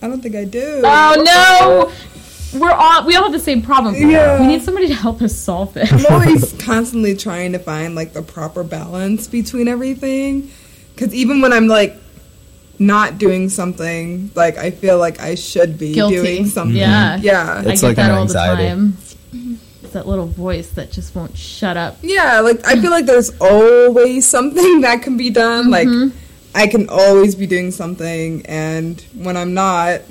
[0.02, 0.82] I don't think I do.
[0.86, 1.92] Oh
[2.54, 2.58] no!
[2.58, 3.96] We're all we all have the same problem.
[3.96, 4.40] Yeah.
[4.40, 5.92] We need somebody to help us solve it.
[5.92, 10.50] I'm always constantly trying to find like the proper balance between everything.
[10.94, 11.98] Because even when I'm like
[12.80, 16.16] not doing something, like I feel like I should be Guilty.
[16.16, 16.76] doing something.
[16.76, 17.16] Yeah.
[17.16, 17.26] Mm-hmm.
[17.26, 17.60] Yeah.
[17.66, 18.64] It's I get like that an all anxiety.
[18.64, 18.98] the time.
[19.84, 21.98] It's that little voice that just won't shut up.
[22.02, 25.70] Yeah, like I feel like there's always something that can be done.
[25.70, 26.18] Like mm-hmm.
[26.54, 30.02] I can always be doing something, and when I'm not,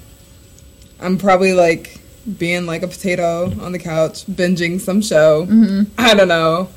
[1.00, 2.00] I'm probably like
[2.38, 5.46] being like a potato on the couch, binging some show.
[5.98, 6.68] I don't know.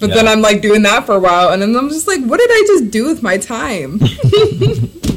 [0.00, 2.38] But then I'm like doing that for a while, and then I'm just like, what
[2.38, 4.00] did I just do with my time?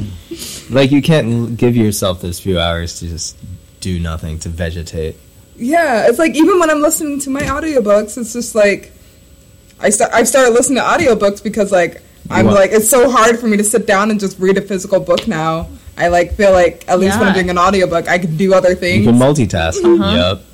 [0.72, 3.36] Like you can't give yourself those few hours to just
[3.80, 5.16] do nothing to vegetate.
[5.56, 8.92] yeah, it's like even when I'm listening to my audiobooks, it's just like
[9.80, 10.12] I start.
[10.14, 13.56] I've started listening to audiobooks because like I'm want- like it's so hard for me
[13.58, 15.68] to sit down and just read a physical book now.
[15.96, 18.74] I like feel like at least when I'm doing an audiobook, I can do other
[18.74, 19.04] things.
[19.04, 19.76] You can multitask.
[19.84, 20.36] Uh-huh.
[20.36, 20.44] Yep.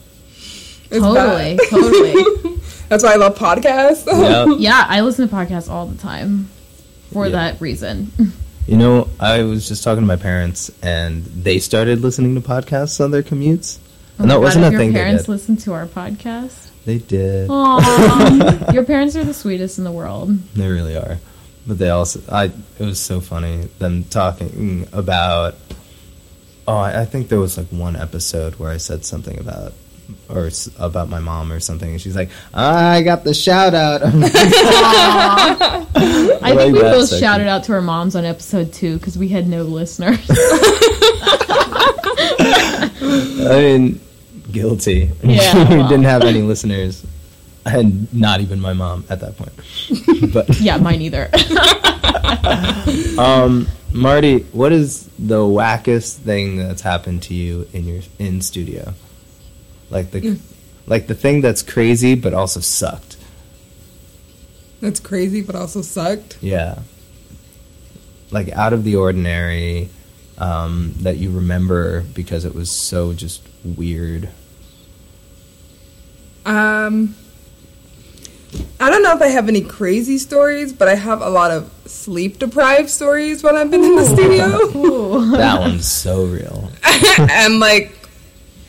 [0.91, 1.69] It's totally, bad.
[1.69, 2.57] totally.
[2.89, 4.07] That's why I love podcasts.
[4.07, 4.57] Yep.
[4.59, 6.49] Yeah, I listen to podcasts all the time
[7.13, 7.33] for Yeah.
[7.33, 8.11] that reason.
[8.69, 13.03] You know, I was just talking to my parents, and they started listening to podcasts
[13.03, 13.79] on their commutes,
[14.19, 15.31] Oh and that God, wasn't a your thing they parents did.
[15.33, 16.69] listen to our podcast.
[16.85, 17.49] They did.
[17.49, 20.39] Aww, your parents are the sweetest in the world.
[20.55, 21.19] They really are.
[21.67, 25.55] But they also, I, it was so funny them talking about.
[26.67, 29.73] Oh, I, I think there was like one episode where I said something about,
[30.29, 34.03] or about my mom or something, and she's like, "I got the shout out."
[35.99, 37.27] Like, I like think we both section.
[37.27, 40.19] shouted out to our moms on episode two because we had no listeners.
[42.31, 44.01] I mean,
[44.53, 45.11] guilty.
[45.23, 45.89] Yeah, we well.
[45.89, 47.05] didn't have any listeners,
[47.67, 50.33] and not even my mom at that point.
[50.33, 51.29] but yeah, mine either.
[53.19, 58.95] Um, Marty, what is the wackest thing that's happened to you in your in studio?
[59.91, 60.39] Like the
[60.87, 63.17] like the thing that's crazy but also sucked.
[64.81, 66.39] That's crazy, but also sucked.
[66.41, 66.81] Yeah.
[68.31, 69.89] Like out of the ordinary
[70.39, 74.29] um, that you remember because it was so just weird.
[76.47, 77.17] Um,
[78.81, 81.71] I don't know if I have any crazy stories, but I have a lot of
[81.87, 85.37] sleep deprived stories when I've been in the studio.
[85.37, 86.71] That one's so real.
[87.19, 87.98] and like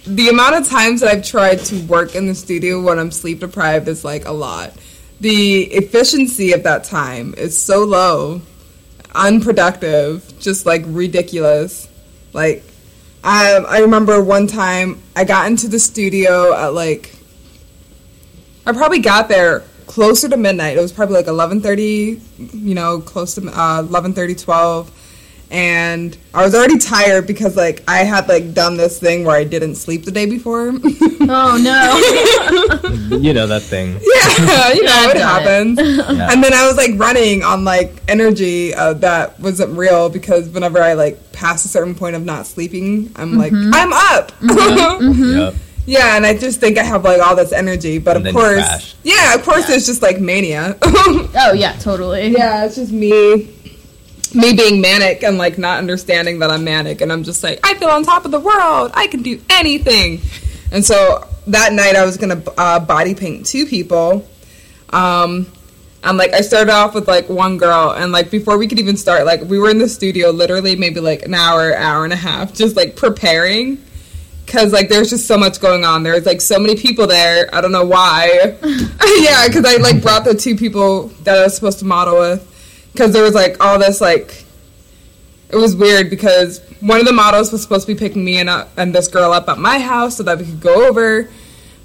[0.10, 3.40] the amount of times that I've tried to work in the studio when I'm sleep
[3.40, 4.74] deprived is like a lot.
[5.20, 8.42] The efficiency of that time is so low,
[9.14, 11.88] unproductive, just like ridiculous.
[12.34, 12.64] Like,
[13.24, 17.16] I I remember one time I got into the studio at like
[18.66, 20.78] I probably got there closer to midnight.
[20.78, 22.20] It was probably like 11:30,
[22.54, 24.92] you know, close to uh 11:30 12
[25.52, 29.44] and I was already tired because like I had like done this thing where I
[29.44, 30.74] didn't sleep the day before.
[31.32, 33.18] Oh no.
[33.18, 33.90] you know that thing.
[34.02, 35.78] yeah, you know I've it done it.
[35.78, 35.80] happens.
[36.18, 36.32] Yeah.
[36.32, 40.82] And then I was like running on like energy uh, that wasn't real because whenever
[40.82, 43.72] I like pass a certain point of not sleeping, I'm like Mm-hmm.
[43.76, 44.32] I'm up.
[44.42, 45.54] Yep.
[45.86, 48.34] yeah, and I just think I have like all this energy, but And of then
[48.34, 48.96] you course, crash.
[49.04, 50.78] yeah, of course, it's just like mania.
[50.84, 52.30] oh yeah, totally.
[52.30, 53.54] yeah, it's just me.
[54.36, 57.74] Me being manic and like not understanding that I'm manic, and I'm just like, I
[57.76, 58.92] feel on top of the world.
[58.94, 60.22] I can do anything.
[60.72, 64.28] And so that night, I was gonna uh, body paint two people.
[64.90, 65.48] Um,
[66.04, 68.98] and like I started off with like one girl, and like before we could even
[68.98, 72.18] start, like we were in the studio literally maybe like an hour, hour and a
[72.18, 73.84] half, just like preparing.
[74.48, 76.02] Cause like there's just so much going on.
[76.02, 77.54] There's like so many people there.
[77.54, 78.58] I don't know why.
[78.64, 82.49] yeah, because I like brought the two people that I was supposed to model with.
[82.98, 84.46] Cause there was like all this like,
[85.50, 88.50] it was weird because one of the models was supposed to be picking me and,
[88.50, 91.30] uh, and this girl up at my house so that we could go over.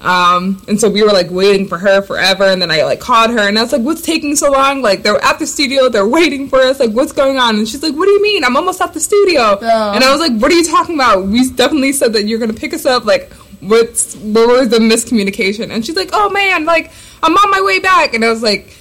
[0.05, 3.31] Um, and so we were like waiting for her forever, and then I like called
[3.31, 6.07] her, and I was like, "What's taking so long?" Like they're at the studio, they're
[6.07, 6.79] waiting for us.
[6.79, 7.57] Like, what's going on?
[7.57, 8.45] And she's like, "What do you mean?
[8.45, 9.93] I'm almost at the studio." Oh.
[9.95, 11.27] And I was like, "What are you talking about?
[11.27, 13.07] We definitely said that you're gonna pick us up.
[13.07, 17.63] Like, what's where was the miscommunication?" And she's like, "Oh man, like I'm on my
[17.63, 18.77] way back." And I was like,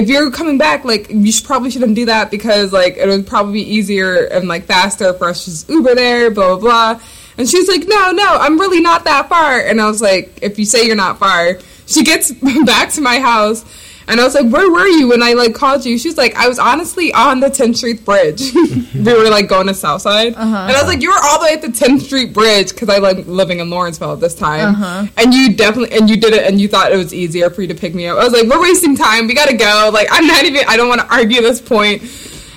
[0.00, 3.26] "If you're coming back, like you should probably shouldn't do that because like it would
[3.26, 7.00] probably be easier and like faster for us to just Uber there, blah blah blah."
[7.38, 9.60] And she's like, no, no, I'm really not that far.
[9.60, 12.32] And I was like, if you say you're not far, she gets
[12.66, 13.64] back to my house.
[14.08, 15.98] And I was like, where were you when I like called you?
[15.98, 18.54] She's like, I was honestly on the 10th Street Bridge.
[18.94, 20.34] we were like going to Southside.
[20.34, 20.44] Uh-huh.
[20.44, 22.88] And I was like, you were all the way at the 10th Street Bridge because
[22.88, 24.74] I like living in Lawrenceville at this time.
[24.74, 25.06] Uh-huh.
[25.18, 27.68] And you definitely, and you did it and you thought it was easier for you
[27.68, 28.18] to pick me up.
[28.18, 29.26] I was like, we're wasting time.
[29.26, 29.90] We got to go.
[29.92, 32.02] Like, I'm not even, I don't want to argue this point.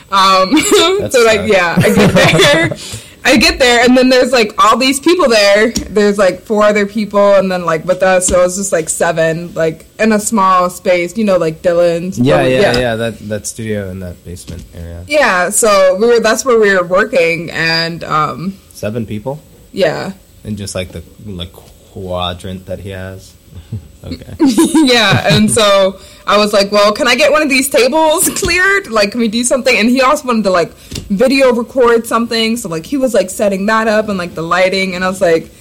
[0.10, 0.54] Um,
[1.00, 2.14] That's so like, yeah, I get
[2.54, 2.78] there.
[3.24, 5.72] I get there, and then there's like all these people there.
[5.72, 8.90] There's like four other people, and then like with us, so it was just like
[8.90, 11.16] seven, like in a small space.
[11.18, 12.18] You know, like Dylan's.
[12.20, 15.06] Yeah, but- yeah, yeah, That that studio in that basement area.
[15.08, 16.20] Yeah, so we were.
[16.20, 19.40] That's where we were working, and um, Seven people,
[19.72, 21.54] yeah, and just like the like
[21.92, 23.36] quadrant that he has.
[24.04, 24.36] okay.
[24.40, 25.36] yeah.
[25.36, 28.88] And so I was like, "Well, can I get one of these tables cleared?
[28.88, 32.70] Like, can we do something?" And he also wanted to like video record something, so
[32.70, 35.52] like he was like setting that up and like the lighting, and I was like.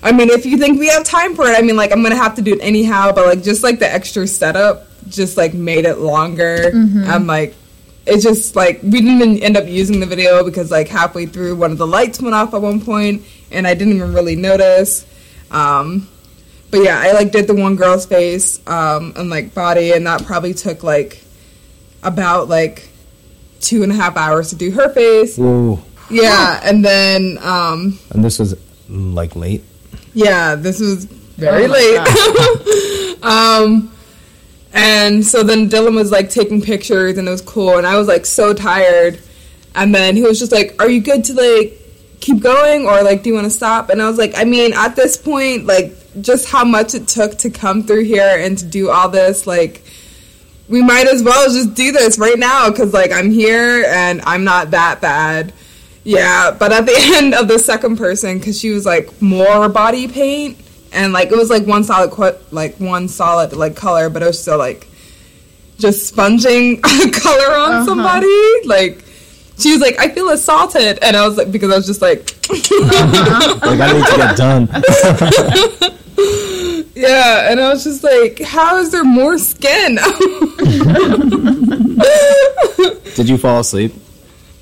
[0.00, 2.14] I mean, if you think we have time for it, I mean, like, I'm gonna
[2.14, 5.84] have to do it anyhow, but like, just like the extra setup just like made
[5.84, 6.70] it longer.
[6.72, 7.04] Mm-hmm.
[7.04, 7.54] I'm like,
[8.06, 11.56] it just like, we didn't even end up using the video because like halfway through,
[11.56, 15.04] one of the lights went off at one point, and I didn't even really notice.
[15.50, 16.08] Um,
[16.70, 20.24] but yeah, I like did the one girl's face um, and like body, and that
[20.24, 21.22] probably took like
[22.02, 22.88] about like
[23.60, 25.36] two and a half hours to do her face.
[25.38, 25.82] Whoa.
[26.10, 28.54] Yeah, and then um, And this was
[28.88, 29.62] mm, like late.
[30.14, 33.22] yeah, this was very Oh late.
[33.22, 33.92] um,
[34.72, 37.78] and so then Dylan was like taking pictures, and it was cool.
[37.78, 39.20] And I was like so tired.
[39.74, 41.77] And then he was just like, "Are you good to like
[42.20, 44.72] keep going, or like do you want to stop?" And I was like, "I mean,
[44.74, 48.64] at this point, like just how much it took to come through here and to
[48.64, 49.82] do all this, like."
[50.70, 54.44] We might as well just do this right now because, like, I'm here and I'm
[54.44, 55.54] not that bad.
[56.04, 60.08] Yeah, but at the end of the second person, because she was like more body
[60.08, 60.58] paint,
[60.92, 64.26] and like it was like one solid, qu- like one solid like color, but it
[64.26, 64.86] was still like
[65.78, 67.84] just sponging color on Uh-huh.
[67.86, 68.66] somebody.
[68.66, 69.02] Like
[69.58, 72.20] she was like, I feel assaulted, and I was like, because I was just like,
[72.50, 74.68] Like I need to get done.
[76.94, 79.96] yeah, and I was just like, how is there more skin?
[83.14, 83.92] Did you fall asleep?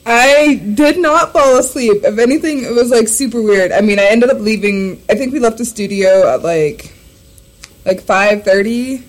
[0.08, 2.04] I did not fall asleep.
[2.04, 3.72] If anything, it was like super weird.
[3.72, 5.02] I mean, I ended up leaving.
[5.10, 6.94] I think we left the studio at like
[7.84, 9.02] like five thirty.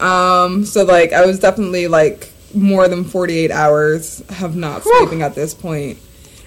[0.00, 5.22] Um, so like I was definitely like more than forty eight hours of not sleeping
[5.22, 5.98] at this point.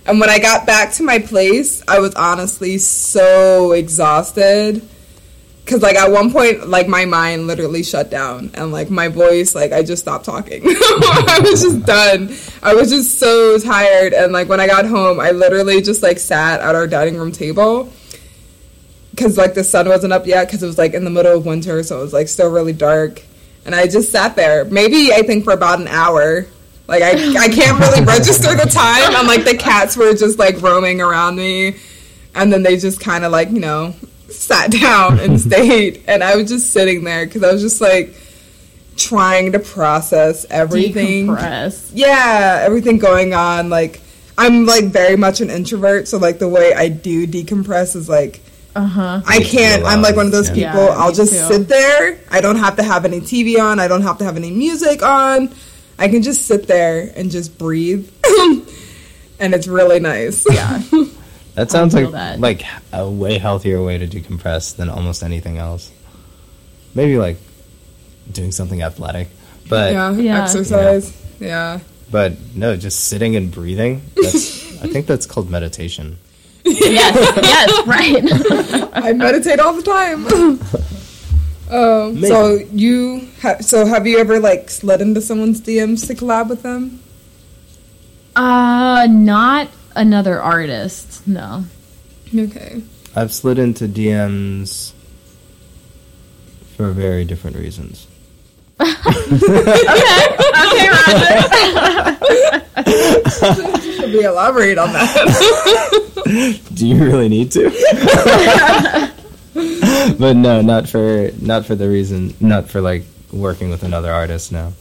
[0.06, 4.82] And when I got back to my place, I was honestly so exhausted.
[5.66, 9.54] Cause like at one point, like my mind literally shut down, and like my voice,
[9.54, 10.62] like I just stopped talking.
[10.66, 12.34] I was just done.
[12.64, 16.20] I was just so tired, and like when I got home, I literally just like
[16.20, 17.92] sat at our dining room table,
[19.12, 21.46] because like the sun wasn't up yet because it was like in the middle of
[21.46, 23.22] winter, so it was like still really dark.
[23.68, 26.48] And I just sat there, maybe I think for about an hour.
[26.88, 29.14] Like I, I can't really register the time.
[29.14, 31.76] I'm like the cats were just like roaming around me,
[32.34, 33.94] and then they just kind of like you know
[34.30, 38.16] sat down and stayed, and I was just sitting there because I was just like
[38.96, 41.28] trying to process everything.
[41.28, 41.92] Decompress.
[41.94, 43.70] Yeah, everything going on.
[43.70, 44.00] Like
[44.38, 48.40] I'm like very much an introvert, so like the way I do decompress is like
[48.78, 49.22] Uh huh.
[49.26, 49.84] I can't.
[49.86, 50.62] I'm like one of those people.
[50.86, 51.40] Yeah, I'll just too.
[51.54, 52.20] sit there.
[52.30, 53.80] I don't have to have any TV on.
[53.80, 55.50] I don't have to have any music on.
[56.00, 58.08] I can just sit there and just breathe,
[59.40, 60.46] and it's really nice.
[60.52, 60.82] Yeah.
[61.58, 62.40] That sounds like that.
[62.40, 62.62] like
[62.94, 65.92] a way healthier way to decompress than almost anything else.
[66.94, 67.38] Maybe like
[68.32, 69.30] doing something athletic,
[69.68, 70.44] but yeah, Yeah.
[70.44, 71.12] exercise.
[71.40, 71.80] Yeah.
[72.12, 74.04] but no, just sitting and breathing.
[74.16, 76.20] That's, I think that's called meditation.
[76.72, 77.16] Yes.
[77.44, 77.88] Yes.
[77.88, 78.24] Right.
[79.06, 80.26] I meditate all the time.
[81.72, 86.50] um, so you, ha- so have you ever like slid into someone's DMs to collab
[86.50, 87.02] with them?
[88.36, 91.28] uh, not another artist.
[91.28, 91.66] No.
[92.36, 92.82] Okay.
[93.16, 94.94] I've slid into DMs
[96.76, 98.08] for very different reasons.
[99.30, 99.58] Okay.
[100.68, 101.38] Okay, Roger.
[103.96, 106.60] Should we elaborate on that?
[106.74, 107.70] Do you really need to?
[110.20, 114.52] but no, not for not for the reason, not for like working with another artist.
[114.52, 114.74] No.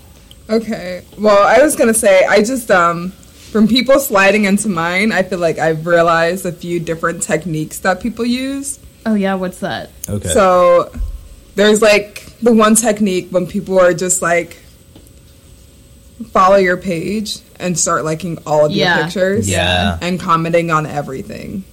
[0.51, 1.05] Okay.
[1.19, 3.11] Well, I was gonna say I just um
[3.51, 8.01] from people sliding into mine, I feel like I've realized a few different techniques that
[8.01, 8.79] people use.
[9.07, 9.35] Oh yeah.
[9.35, 9.91] What's that?
[10.09, 10.29] Okay.
[10.29, 10.93] So
[11.55, 14.59] there's like the one technique when people are just like
[16.33, 18.97] follow your page and start liking all of Yeah.
[18.97, 19.99] your pictures Yeah.
[20.01, 21.65] and commenting on everything.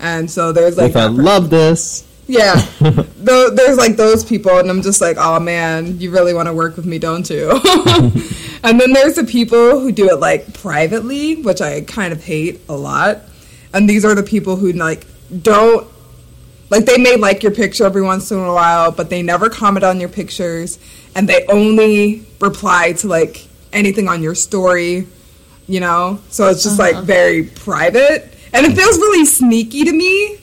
[0.00, 2.54] And so there's like if I love this, yeah.
[2.80, 6.52] Tho- there's like those people, and I'm just like, oh man, you really want to
[6.52, 7.50] work with me, don't you?
[8.64, 12.60] and then there's the people who do it like privately, which I kind of hate
[12.68, 13.20] a lot.
[13.72, 15.06] And these are the people who like
[15.42, 15.86] don't
[16.68, 19.84] like they may like your picture every once in a while, but they never comment
[19.84, 20.78] on your pictures,
[21.14, 25.06] and they only reply to like anything on your story,
[25.66, 26.20] you know.
[26.30, 30.38] So it's just like very private, and it feels really sneaky to me.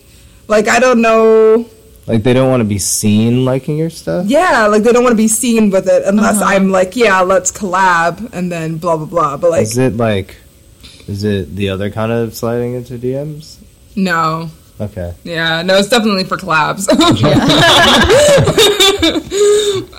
[0.48, 1.66] Like I don't know.
[2.06, 4.26] like they don't want to be seen liking your stuff.
[4.28, 6.54] Yeah, like they don't want to be seen with it unless Uh-huh.
[6.54, 9.38] I'm like, yeah, let's collab, and then blah blah blah.
[9.38, 10.36] But like, Is it like,
[11.08, 13.58] is it the other kind of sliding into DMs?
[13.96, 14.50] no,
[14.82, 15.14] Okay.
[15.24, 16.88] yeah, no, it's definitely for collabs.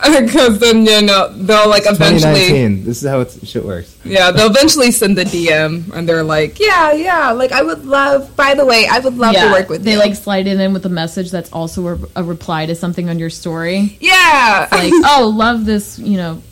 [0.04, 3.96] Because then you know they'll like eventually, This is how it, shit works.
[4.04, 8.34] yeah, they'll eventually send the DM, and they're like, yeah, yeah, like I would love.
[8.36, 9.84] By the way, I would love to work with you.
[9.84, 9.98] they you.
[9.98, 13.18] like slide it in with a message that's also a, a reply to something on
[13.18, 13.96] your story.
[14.00, 15.98] yeah, Like, oh, love this.
[15.98, 16.42] You know,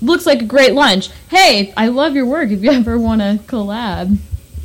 [0.00, 1.10] looks like a great lunch.
[1.28, 2.50] Hey, I love your work.
[2.50, 4.16] If you ever want to collab,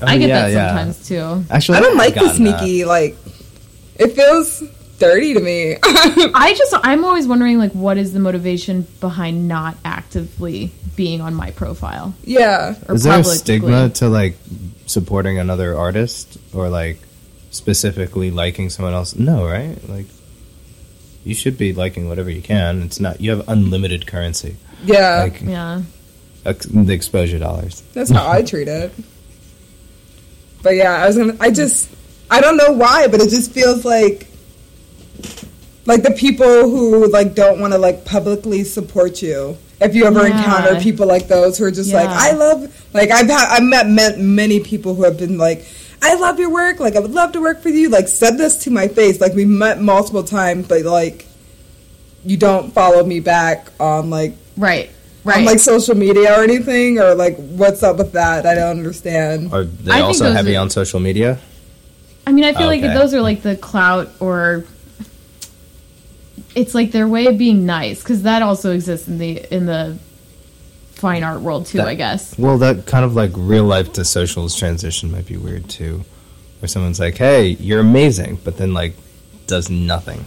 [0.02, 0.68] I Oh, get yeah, that yeah.
[0.70, 1.46] sometimes too.
[1.54, 2.60] Actually, I don't like the gotten that.
[2.60, 2.86] sneaky.
[2.86, 3.16] Like,
[3.96, 4.64] it feels
[5.00, 5.78] dirty to me.
[5.84, 11.36] I just I'm always wondering like what is the motivation behind not actively being on
[11.36, 14.36] my profile yeah, or Is there a stigma to like
[14.88, 16.98] supporting another artist or like
[17.52, 19.16] specifically liking someone else?
[19.16, 19.78] No, right?
[19.88, 20.08] Like
[21.24, 22.82] you should be liking whatever you can.
[22.82, 25.24] It's not you have unlimited currency, yeah.
[25.24, 25.82] like Yeah.
[26.46, 27.82] ex- the exposure dollars.
[27.94, 28.92] That's how I treat it.
[30.64, 31.36] But yeah, I was gonna.
[31.40, 31.90] I just,
[32.30, 34.28] I don't know why, but it just feels like,
[35.86, 39.58] like the people who like don't want to like publicly support you.
[39.80, 40.38] If you ever Yeah.
[40.38, 43.88] encounter people like those who are just like, I love, like I've had, I've met
[43.88, 45.66] ma- many people who have been like,
[46.02, 48.64] I love your work, like I would love to work for you, like said this
[48.64, 51.28] to my face, like we met multiple times, but like,
[52.26, 54.90] you don't follow me back on like Right.
[55.28, 55.40] Right.
[55.40, 58.46] on like social media or anything, or like what's up with that?
[58.46, 59.54] I don't understand.
[59.54, 61.38] Are they I also heavy are- on social media?
[62.26, 62.94] I mean, I feel like Okay.
[62.94, 64.66] those are like the clout or
[66.56, 69.98] it's like their way of being nice because that also exists in the in the
[70.94, 71.78] fine art world too.
[71.80, 72.38] That- I guess.
[72.38, 76.04] Well, that kind of like real life to socials transition might be weird too,
[76.60, 78.96] where someone's like, "Hey, you're amazing," but then like
[79.46, 80.26] does nothing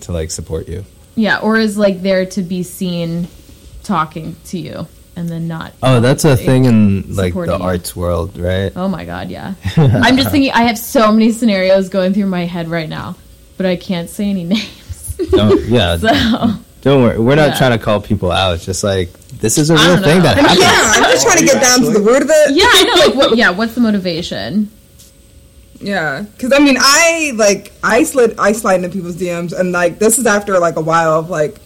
[0.00, 0.84] to like support you.
[1.16, 3.28] Yeah, or is like there to be seen
[3.82, 5.72] talking to you and then not.
[5.82, 7.52] Oh, that's a thing in like the you.
[7.52, 8.72] arts world, right?
[8.76, 9.54] Oh my god, yeah.
[9.76, 10.52] I'm just thinking.
[10.52, 13.16] I have so many scenarios going through my head right now,
[13.56, 15.16] but I can't say any names.
[15.30, 16.08] Don't, yeah, so
[16.82, 17.18] don't worry.
[17.18, 17.58] We're not Yeah.
[17.58, 18.54] trying to call people out.
[18.54, 20.22] It's just like this is a I real thing know.
[20.24, 20.60] that I mean, happens.
[20.60, 22.54] Yeah, I'm just trying to get down to the root of it.
[22.54, 23.06] yeah, I know.
[23.06, 23.36] Like, what?
[23.36, 24.70] Yeah, what's the motivation?
[25.82, 29.98] Yeah, because I mean, I like I slid I slide into people's DMs, and like
[29.98, 31.58] this is after like a while of like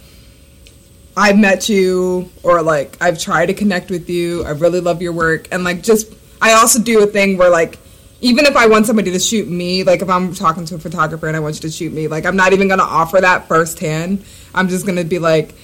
[1.17, 4.45] I've met you or like I've tried to connect with you.
[4.45, 7.79] I really love your work, and like just I also do a thing where like
[8.21, 11.27] even if I want somebody to shoot me, like if I'm talking to a photographer
[11.29, 14.25] and I want you to shoot me, like I'm not even gonna offer that firsthand.
[14.55, 15.55] I'm just gonna be like.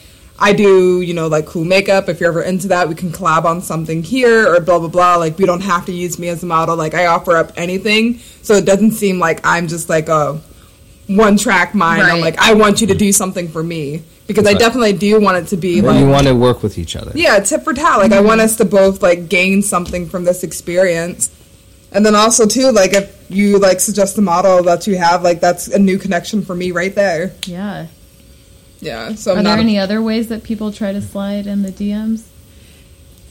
[0.42, 2.08] I do, you know, like cool makeup.
[2.08, 5.16] If you're ever into that, we can collab on something here or blah, blah, blah.
[5.16, 6.76] Like, we don't have to use me as a model.
[6.76, 8.20] Like, I offer up anything.
[8.40, 10.40] So it doesn't seem like I'm just like a
[11.08, 12.04] one track mind.
[12.04, 14.02] I'm like, I want you to do something for me.
[14.30, 14.60] Because I Right.
[14.60, 17.10] definitely do want it to be Well, like, you want to work with each other.
[17.16, 17.98] yeah, tip for tat.
[17.98, 21.30] Like, I want us to both like gain something from this experience.
[21.90, 25.40] And then also, too, like, if you like suggest a model that you have, like,
[25.40, 27.32] that's a new connection for me right there.
[27.44, 27.86] Yeah.
[28.80, 29.16] Yeah.
[29.16, 29.60] So Are I'm there not.
[29.62, 32.22] any other ways that people try to slide in the DMs?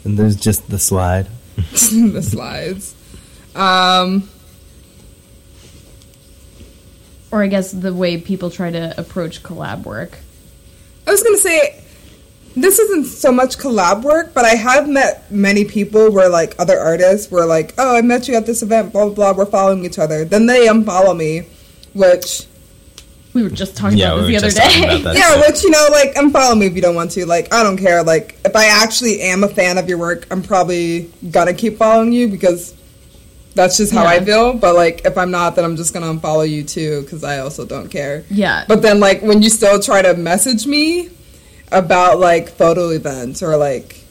[0.03, 1.27] And there's just the slide.
[1.55, 2.93] the slides.
[3.55, 4.27] Um,
[7.31, 10.17] Or I guess the way people try to approach collab work.
[11.07, 11.81] I was gonna say
[12.55, 16.77] this isn't so much collab work, but I have met many people where like other
[16.79, 19.85] artists were like, "Oh, I met you at this event, blah blah blah." We're following
[19.85, 20.25] each other.
[20.25, 21.45] Then they unfollow me,
[21.93, 22.43] which
[23.33, 25.01] We were just talking Yeah, about we this were the just other day.
[25.01, 25.15] about that.
[25.15, 27.25] yeah, which you know, like unfollow me if you don't want to.
[27.27, 28.03] Like I don't care.
[28.03, 32.11] Like if I actually am a fan of your work, I'm probably gonna keep following
[32.11, 32.73] you because
[33.55, 34.53] that's just how I feel.
[34.53, 37.65] But like if I'm not, then I'm just gonna unfollow you too because I also
[37.65, 38.23] don't care.
[38.29, 38.65] Yeah.
[38.67, 41.09] But then, like, when you still try to message me
[41.71, 44.03] about like photo events or like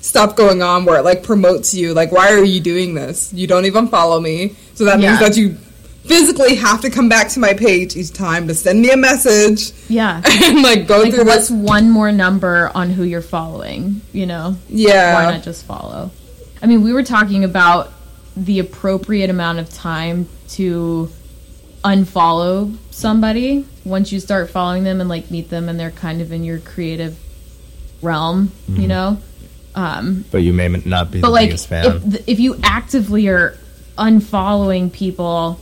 [0.00, 3.32] stuff going on where it like promotes you, like, why are you doing this?
[3.32, 5.56] You don't even follow me, so that means that you
[6.04, 9.70] physically have to come back to my page each time to send me a message
[9.88, 10.20] yeah.
[10.42, 11.50] and like go Like, through what's this.
[11.56, 14.00] one more number on who you're following?
[14.12, 14.56] You know?
[14.68, 16.10] Yeah, Why not just follow?
[16.60, 17.92] I mean, we were talking about
[18.36, 21.10] the appropriate amount of time to
[21.84, 26.30] unfollow somebody once you start following them and like meet them and they're kind of
[26.32, 27.18] in your creative
[28.00, 28.80] realm, Mm-hmm.
[28.80, 29.18] you know?
[29.74, 32.02] Um, But you may not be but the like biggest fan.
[32.14, 33.56] if, if you actively are
[33.98, 35.58] unfollowing people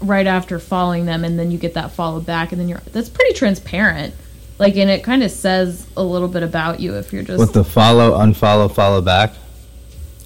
[0.00, 3.08] right after following them and then you get that follow back and then you're that's
[3.08, 4.12] pretty transparent
[4.58, 7.52] like and it kind of says a little bit about you if you're just With
[7.52, 9.32] the follow, unfollow, follow back.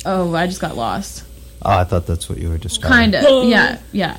[0.06, 1.24] oh i just got lost
[1.66, 3.12] Oh, I thought that's what you were describing.
[3.12, 4.16] kind of yeah yeah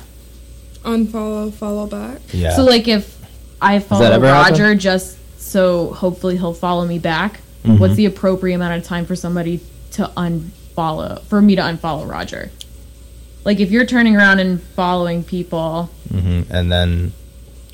[0.84, 2.20] unfollow, follow back.
[2.32, 2.54] Yeah.
[2.54, 3.16] so like if
[3.60, 4.52] i follow ever happen?
[4.52, 7.78] roger just so hopefully he'll follow me back Mm-hmm.
[7.78, 9.60] what's the appropriate amount of time for somebody
[9.92, 12.50] to unfollow for me to unfollow roger
[13.44, 17.12] like if you're turning around and following people hmm And then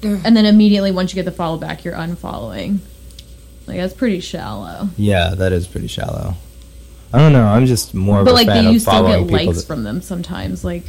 [0.02, 2.78] and then immediately once you get the follow back you're unfollowing
[3.66, 6.34] like that's pretty shallow yeah, that is pretty shallow.
[7.14, 7.44] I don't know.
[7.46, 9.46] I'm just more of but a like fan you of still following get people.
[9.46, 10.82] likes that- from them sometimes like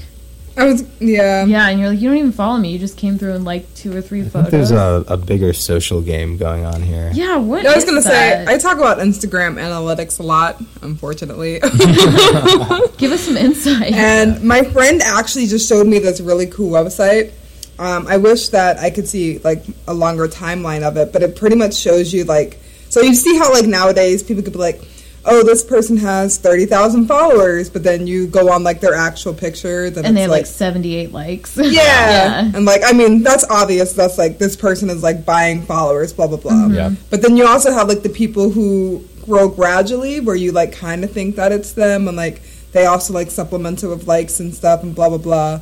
[0.58, 1.44] I was yeah.
[1.46, 3.76] yeah and you're like you don't even follow me you just came through and liked
[3.76, 7.12] two or three I think photos there's a, a bigger social game going on here.
[7.14, 8.10] yeah what I was is gonna say
[8.46, 8.48] that?
[8.48, 11.60] I talk about Instagram analytics a lot, unfortunately.
[12.98, 17.34] give us some insight And my friend actually just showed me this really cool website.
[17.78, 21.36] Um, I wish that I could see like a longer timeline of it, but it
[21.36, 22.60] pretty much shows you like
[22.90, 24.82] so you see how like nowadays people could be like,
[25.26, 29.34] oh, this person has thirty thousand followers, but then you go on like their actual
[29.34, 31.72] picture, then and they it's have like like 78 likes yeah.
[31.72, 33.94] yeah and like I mean that's obvious.
[33.94, 36.52] That's like this person is like buying followers, blah blah blah.
[36.52, 36.74] Mm-hmm.
[36.74, 36.92] Yeah.
[37.10, 41.04] But then you also have like the people who grow gradually, where you like kind
[41.04, 44.54] of think that it's them, and like they also like supplement it with likes and
[44.54, 45.62] stuff, and blah blah blah.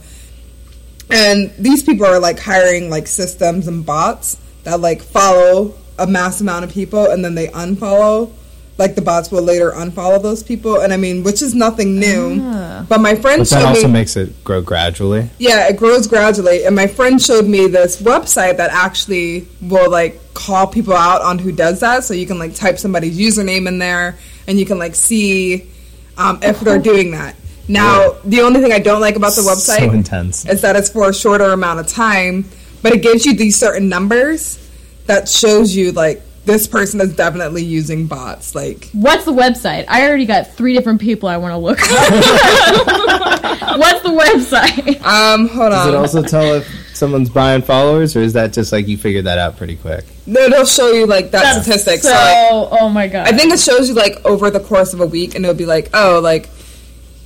[1.09, 6.41] And these people are like hiring like systems and bots that like follow a mass
[6.41, 8.31] amount of people, and then they unfollow.
[8.77, 12.39] Like the bots will later unfollow those people, and I mean, which is nothing new.
[12.41, 12.83] Ah.
[12.89, 13.93] But my friend But that showed also me.
[13.93, 15.29] makes it grow gradually.
[15.37, 16.65] Yeah, it grows gradually.
[16.65, 21.37] And my friend showed me this website that actually will like call people out on
[21.37, 22.03] who does that.
[22.03, 24.17] So you can like type somebody's username in there
[24.47, 25.69] and you can like see
[26.17, 27.35] um, if they're doing that.
[27.67, 30.45] Now, the only thing I don't like about the website So website intense.
[30.47, 32.43] is that it's for a shorter amount of time,
[32.81, 34.59] but it gives you these certain numbers
[35.05, 38.53] that shows you like this person is definitely using bots.
[38.55, 41.87] Like, what's the website i already got three different people i want to look up
[43.79, 45.85] what's the website um, hold on.
[45.85, 49.25] Does it also tell if someone's buying followers, or is that just like you figured
[49.25, 50.05] that out pretty quick?
[50.25, 52.01] No, it'll show you like that statistic.
[52.01, 54.93] so So, like, oh my god I think it shows you like over the course
[54.93, 56.49] of a week, and it'll be like, oh, like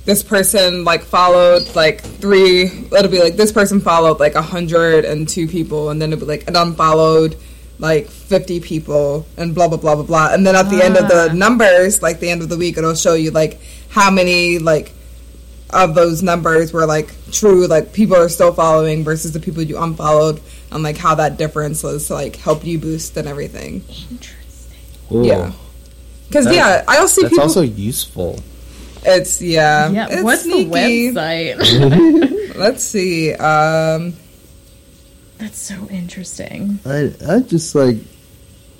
[0.04, 2.64] this person like followed like three.
[2.64, 6.24] It'll be like this person followed like a hundred and two people, and then it'll
[6.24, 7.36] be like it unfollowed
[7.78, 10.32] like fifty people, and blah blah blah blah blah.
[10.34, 11.34] And then at the end of the Ah.
[11.34, 13.60] numbers, like the end of the week, it'll show you like
[13.90, 14.92] how many like
[15.70, 19.78] of those numbers were like true, like people are still following versus the people you
[19.78, 20.40] unfollowed,
[20.72, 23.82] and like how that difference was like help you boost and everything.
[24.10, 24.78] Interesting.
[25.12, 25.52] Ooh, Yeah.
[26.28, 27.44] Because yeah, I also see That's people.
[27.44, 28.38] also useful.
[29.06, 29.88] it's yeah.
[29.90, 30.06] Yeah.
[30.10, 31.10] it's what's sneaky.
[31.10, 32.54] the website?
[32.56, 33.32] Let's see.
[33.34, 34.14] Um,
[35.38, 36.78] That's so interesting.
[36.84, 37.96] I I just like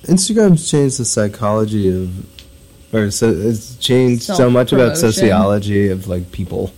[0.02, 2.26] Instagram's changed the psychology of,
[2.94, 6.72] or so it's changed so much about sociology of like people.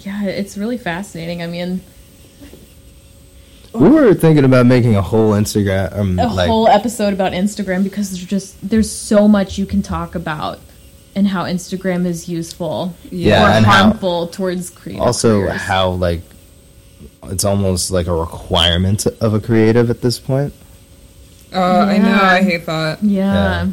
[0.00, 1.42] Yeah, it's really fascinating.
[1.42, 1.80] I mean,
[3.72, 7.84] We were thinking about making a whole Instagram, um, a like whole episode about Instagram
[7.84, 10.60] because there's just there's so much you can talk about
[11.14, 15.60] and how Instagram is useful Yeah, or and how- harmful towards creative also careers.
[15.60, 16.22] how like
[17.30, 20.52] it's almost like a requirement of a creative at this point.
[21.52, 22.12] oh, I know.
[22.22, 23.02] I hate that.
[23.02, 23.64] yeah.
[23.64, 23.68] Yeah.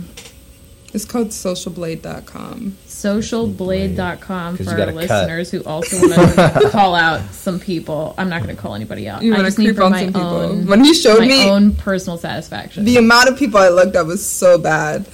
[0.93, 2.77] It's called socialblade.com.
[2.87, 5.21] socialblade.com 'Cause for you our gotta cut.
[5.27, 8.13] listeners who also want to call out some people.
[8.17, 9.23] I'm not going to call anybody out.
[9.23, 10.27] You I want to just need creep for on my some people.
[10.29, 12.85] own when he showed my me own personal satisfaction.
[12.85, 15.07] the amount of people I looked at was so bad.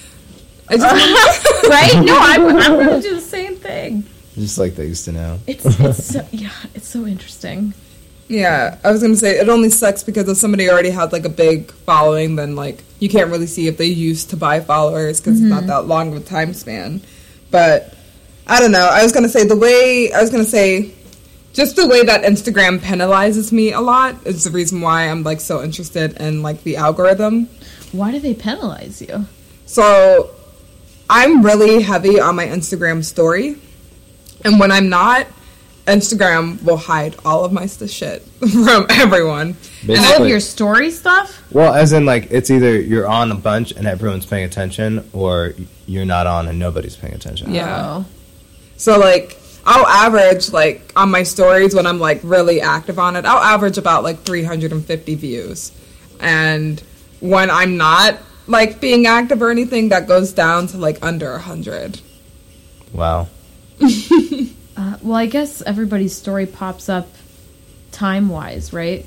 [0.68, 2.06] I just right?
[2.06, 4.04] No, I'm, I'm going to do the same thing.
[4.36, 5.40] Just like things to know.
[5.48, 7.74] It's it's so, yeah, it's so interesting.
[8.30, 11.30] Yeah, I was gonna say it only sucks because if somebody already has like a
[11.30, 15.42] big following, then like you can't really see if they used to buy followers because
[15.42, 15.68] it's not mm-hmm.
[15.70, 17.02] that long of a time span.
[17.50, 17.92] But
[18.46, 18.88] I don't know.
[18.88, 20.94] I was gonna say the way I was gonna say
[21.54, 25.42] just the way that Instagram penalizes me a lot is the reason why I'm like
[25.42, 27.50] so interested in like the algorithm.
[27.92, 29.26] Why do they penalize you?
[29.66, 30.30] So
[31.10, 33.56] I'm really heavy on my Instagram story,
[34.46, 35.26] and when I'm not.
[35.90, 39.56] Instagram will hide all of my st- shit from everyone.
[39.88, 41.44] And all of your story stuff?
[41.52, 45.54] Well, as in like it's either you're on a bunch and everyone's paying attention, or
[45.86, 47.54] you're not on and nobody's paying attention.
[47.54, 47.84] Yeah.
[47.86, 48.06] Oh.
[48.78, 53.26] So like I'll average like on my stories when I'm like really active on it,
[53.26, 55.72] I'll average about like 350 views.
[56.20, 56.82] And
[57.20, 58.18] when I'm not
[58.48, 62.02] like being active or anything, that goes down to like under 100.
[62.94, 63.28] Wow.
[64.80, 67.10] Uh, well, I guess everybody's story pops up
[67.92, 69.06] time wise, right?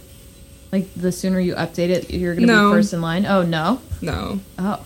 [0.70, 2.70] Like the sooner you update it, you're going to No.
[2.70, 3.25] be first in line.
[3.25, 3.81] Oh, no?
[4.03, 4.41] No.
[4.59, 4.85] Oh,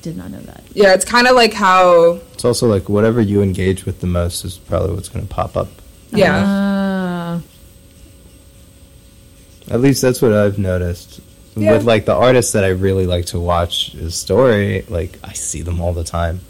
[0.00, 0.62] did not know that.
[0.72, 4.44] Yeah, it's kind of like how It's also like whatever you engage with the most
[4.46, 5.68] is probably what's going to pop up.
[6.12, 6.42] yeah.
[6.46, 7.40] Ah.
[9.70, 11.20] At least that's what I've noticed.
[11.56, 11.72] Yeah.
[11.72, 15.62] With like the artists that I really like to watch his story, like I see
[15.62, 16.40] them all the time.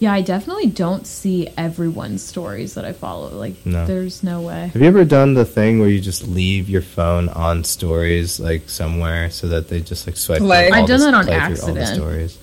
[0.00, 3.30] Yeah, I definitely don't see everyone's stories that I follow.
[3.30, 3.86] Like, No.
[3.86, 4.68] there's no way.
[4.72, 8.68] Have you ever done the thing where you just leave your phone on stories like
[8.68, 10.38] somewhere so that they just like swipe?
[10.38, 10.68] Play.
[10.68, 11.88] through all I've done the- that on play all the accident.
[11.88, 12.38] stories.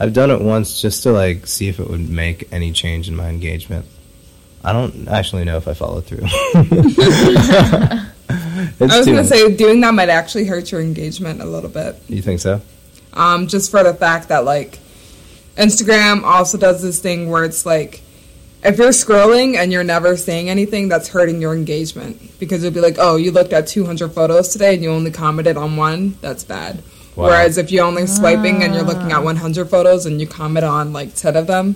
[0.00, 3.14] I've done it once just to like see if it would make any change in
[3.14, 3.86] my engagement.
[4.64, 6.26] I don't actually know if I followed through.
[8.80, 11.68] It's I was going to say doing that might actually hurt your engagement a little
[11.70, 11.96] bit.
[12.08, 12.60] You think so?
[13.12, 14.78] um, just for the fact that like
[15.56, 18.02] Instagram also does this thing where it's like
[18.64, 22.80] if you're scrolling and you're never saying anything, that's hurting your engagement because it'll be
[22.80, 26.16] like, oh, you looked at 200 photos today and you only commented on one.
[26.20, 26.82] That's bad.
[27.16, 27.26] Wow.
[27.26, 30.92] Whereas if you're only swiping and you're looking at 100 photos and you comment on
[30.92, 31.74] like 10 of them,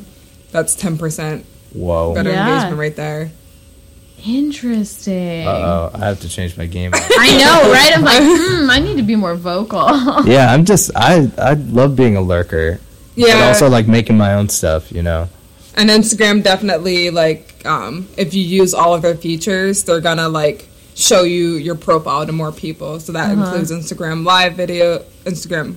[0.52, 2.14] that's 10% Whoa.
[2.14, 2.48] better Yeah.
[2.54, 3.32] engagement right there.
[4.24, 5.46] Interesting.
[5.46, 6.92] Uh oh, I have to change my game.
[6.94, 7.92] I know, right?
[7.94, 9.86] I'm like, hmm, I need to be more vocal.
[10.26, 12.80] yeah, I'm just I I love being a lurker.
[13.16, 15.28] But also like making my own stuff, you know.
[15.74, 20.68] And Instagram definitely like um, if you use all of their features, they're gonna like
[20.94, 23.00] show you your profile to more people.
[23.00, 23.44] So that Uh-huh.
[23.44, 25.76] includes Instagram live video, Instagram,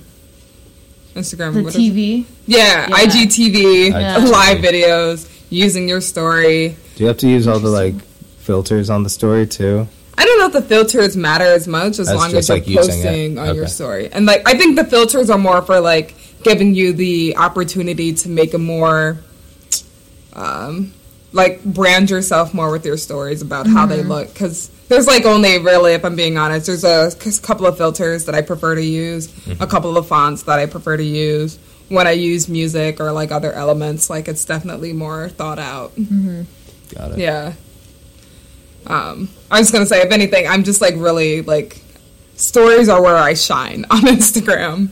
[1.14, 2.24] Instagram, the what is- TV.
[2.46, 2.96] yeah, Yeah.
[2.96, 4.18] IGTV, Yeah.
[4.18, 6.76] live videos, using your story.
[6.96, 7.94] Do you have to use all the like
[8.38, 9.86] filters on the story too?
[10.16, 12.66] I don't know if the filters matter as much as That's long as you're like,
[12.66, 14.08] posting on your story.
[14.12, 18.28] And like I think the filters are more for like giving you the opportunity to
[18.28, 19.18] make a more
[20.32, 20.92] um
[21.32, 25.58] like brand yourself more with your stories about how they look cuz there's like only
[25.58, 28.84] really if I'm being honest there's a c- couple of filters that I prefer to
[28.84, 29.62] use, Mm-hmm.
[29.62, 33.30] a couple of fonts that I prefer to use when I use music or like
[33.32, 35.92] other elements like it's definitely more thought out.
[36.94, 37.18] Got it.
[37.18, 37.52] Yeah.
[38.86, 41.80] Um, I was gonna say, if anything, I'm just like really like
[42.36, 44.88] stories are where I shine on Instagram,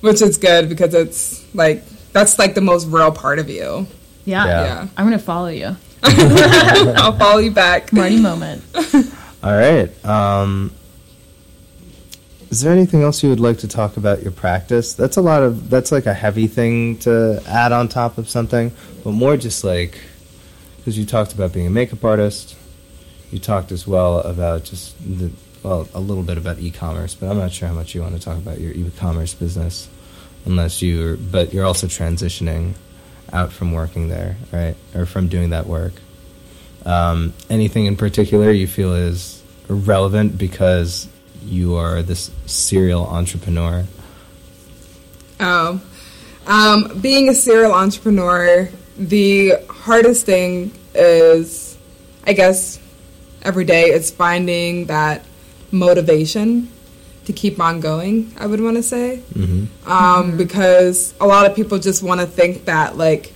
[0.00, 3.86] which is good because it's like that's like the most real part of you.
[4.24, 4.46] Yeah.
[4.46, 4.64] Yeah.
[4.64, 4.88] Yeah.
[4.96, 5.76] I'm going to follow you.
[6.02, 7.92] I'll follow you back.
[7.92, 8.62] Marty moment.
[9.42, 10.04] All right.
[10.04, 10.72] Um,
[12.50, 14.94] is there anything else you would like to talk about your practice?
[14.94, 15.68] That's a lot of.
[15.68, 18.72] That's like a heavy thing to add on top of something,
[19.04, 19.98] but more just like
[20.78, 22.56] because you talked about being a makeup artist.
[23.32, 25.32] You talked as well about just the
[25.66, 28.20] well, a little bit about e-commerce, but I'm not sure how much you want to
[28.20, 29.88] talk about your e-commerce business,
[30.44, 31.16] unless you're.
[31.16, 32.74] But you're also transitioning
[33.32, 35.94] out from working there, right, or from doing that work.
[36.84, 41.08] Um, anything in particular you feel is relevant because
[41.42, 43.86] you are this serial entrepreneur?
[45.40, 45.80] Oh,
[46.46, 51.76] um, being a serial entrepreneur, the hardest thing is,
[52.24, 52.78] I guess,
[53.42, 55.24] every day is finding that
[55.72, 56.68] motivation
[57.26, 58.32] to keep on going.
[58.38, 59.90] I would want to say, Mm-hmm.
[59.90, 63.32] um, because a lot of people just want to think that like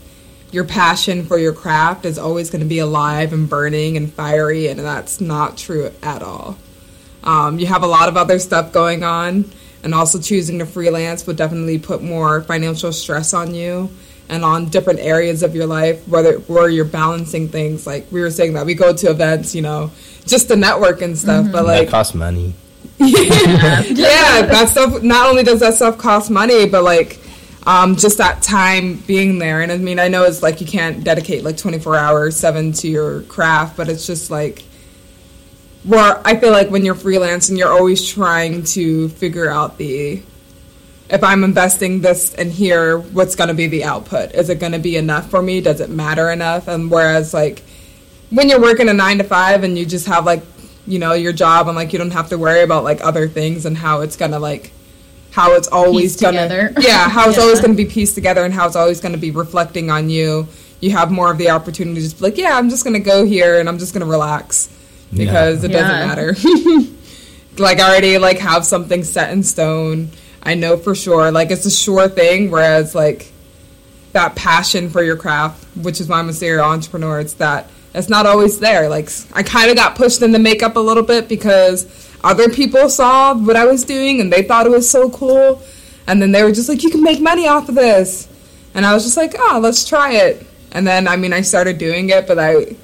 [0.53, 4.69] your passion for your craft is always going to be alive and burning and fiery,
[4.69, 6.57] and that's not true at all.
[7.23, 9.45] Um, you have a lot of other stuff going on,
[9.83, 13.91] and also choosing to freelance would definitely put more financial stress on you
[14.31, 17.87] and on different areas of your life, whether where you're balancing things.
[17.87, 19.91] Like we were saying that we go to events, you know,
[20.27, 22.55] just to network and stuff, but like that costs money.
[22.99, 25.03] yeah, that stuff.
[25.03, 27.19] Not only does that stuff cost money, but like
[27.67, 29.61] um, just that time being there.
[29.63, 32.89] And I mean, I know it's like you can't dedicate like 24 hours, seven to
[32.89, 34.63] your craft, but it's just like
[35.85, 40.23] where I feel like when you're freelancing, you're always trying to figure out the
[41.11, 44.33] if I'm investing this in here, what's going to be the output?
[44.35, 45.61] Is it going to be enough for me?
[45.61, 46.69] Does it matter enough?
[46.69, 47.63] And whereas like
[48.31, 50.43] when you're working a nine to five and you just have like
[50.87, 53.67] you know your job and like you don't have to worry about like other things
[53.67, 54.71] and how it's gonna like
[55.33, 56.73] how it's always gonna together.
[56.81, 57.43] yeah how it's Yeah.
[57.45, 60.49] always gonna be pieced together and how it's always gonna be reflecting on you
[60.81, 63.25] you have more of the opportunity to just be like yeah i'm just gonna go
[63.25, 64.69] here and i'm just gonna relax
[65.13, 65.25] Yeah.
[65.27, 65.81] because it Yeah.
[65.83, 66.89] doesn't matter
[67.59, 70.11] like I already like have something set in stone
[70.43, 73.33] i know for sure like it's a sure thing whereas like
[74.13, 77.21] that passion for your craft, which is why I'm a serial entrepreneur.
[77.21, 78.89] It's that it's not always there.
[78.89, 83.35] Like I kind of got pushed into makeup a little bit because other people saw
[83.35, 85.63] what I was doing and they thought it was so cool,
[86.07, 88.29] and then they were just like, "You can make money off of this,"
[88.75, 91.79] and I was just like, "Oh, let's try it." And then I mean, I started
[91.79, 92.77] doing it, but I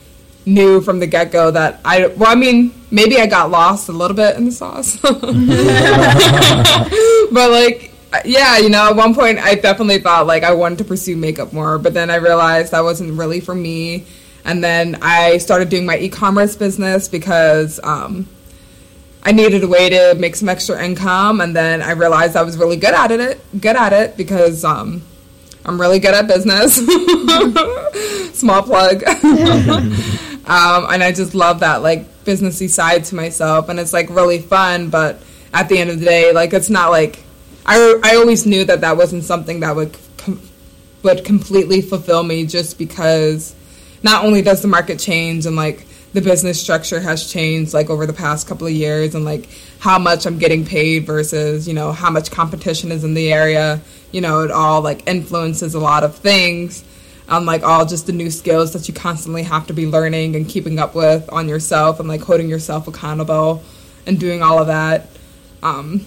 [0.47, 3.93] knew from the get go that I well, I mean, maybe I got lost a
[3.93, 4.97] little bit in the sauce,
[7.33, 7.93] but like
[8.25, 11.53] yeah you know at one point i definitely thought like i wanted to pursue makeup
[11.53, 14.07] more but then i realized that wasn't really for me.
[14.45, 18.29] And then i started doing my e-commerce business because um,
[19.25, 22.57] i needed a way to make some extra income and then i realized i was
[22.57, 25.03] really good at it good at it because um,
[25.65, 26.77] i'm really good at business.
[28.39, 29.03] Small plug
[30.47, 34.39] um, and I just love that like businessy side to myself, and it's like really
[34.39, 34.91] fun.
[34.91, 35.21] But
[35.53, 37.23] at the end of the day, like it's not like
[37.65, 40.41] I I always knew that that wasn't something that would com-
[41.03, 43.55] would completely fulfill me, just because
[44.03, 48.07] not only does the market change and like the business structure has changed like over
[48.07, 49.49] the past couple of years and like
[49.81, 53.81] how much I'm getting paid versus you know how much competition is in the area
[54.13, 56.85] you know it all like influences a lot of things
[57.29, 60.49] on like all just the new skills that you constantly have to be learning and
[60.49, 63.63] keeping up with on yourself and like holding yourself accountable
[64.07, 65.09] and doing all of that
[65.63, 66.07] um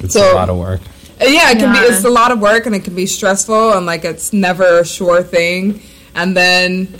[0.00, 0.80] It's So- a lot of work.
[1.20, 1.78] yeah, it can be.
[1.80, 4.84] It's a lot of work, and it can be stressful, and like it's never a
[4.86, 5.82] sure thing.
[6.14, 6.94] And then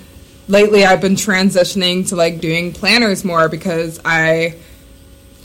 [0.49, 4.57] lately, I've been transitioning to like doing planners more because I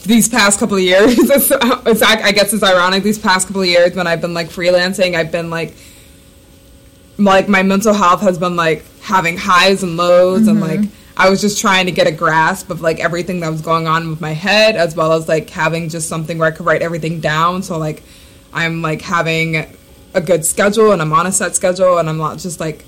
[0.05, 1.51] these past couple of years, it's,
[1.85, 3.03] it's I guess it's ironic.
[3.03, 5.75] These past couple of years, when I've been like freelancing, I've been like
[7.17, 10.81] like my mental health has been like having highs and lows and like
[11.15, 14.09] I was just trying to get a grasp of like everything that was going on
[14.09, 17.19] with my head as well as like having just something where I could write everything
[17.19, 17.61] down.
[17.61, 18.01] So like
[18.51, 19.77] I'm like having
[20.15, 22.83] a good schedule and I'm on a set schedule and I'm not just like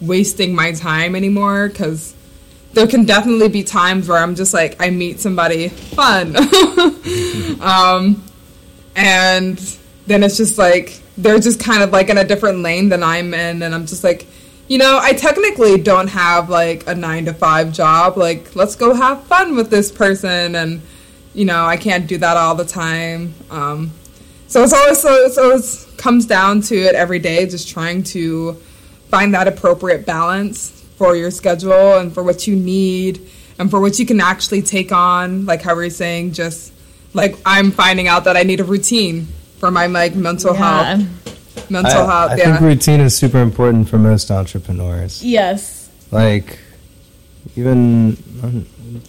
[0.00, 2.14] wasting my time anymore cuz
[2.72, 6.36] there can definitely be times where I'm just like I meet somebody fun.
[7.60, 8.24] Um
[8.96, 13.02] and then it's just like they're just kind of like in a different lane than
[13.02, 14.26] I'm in, and I'm just like,
[14.68, 18.16] you know, I technically don't have like a nine to five job.
[18.16, 20.80] Like, let's go have fun with this person, and
[21.34, 23.34] you know, I can't do that all the time.
[23.50, 23.90] Um,
[24.46, 28.54] so it's always so it's always comes down to it every day, just trying to
[29.08, 33.98] find that appropriate balance for your schedule and for what you need and for what
[33.98, 35.46] you can actually take on.
[35.46, 36.72] Like how we are saying, just
[37.12, 39.26] like I'm finding out that I need a routine
[39.58, 40.94] for my like mental Yeah.
[40.96, 41.70] health.
[41.70, 42.44] Mental I, health, I yeah.
[42.44, 45.22] think routine is super important for most entrepreneurs.
[45.24, 45.90] Yes.
[46.10, 46.58] Like,
[47.56, 48.16] even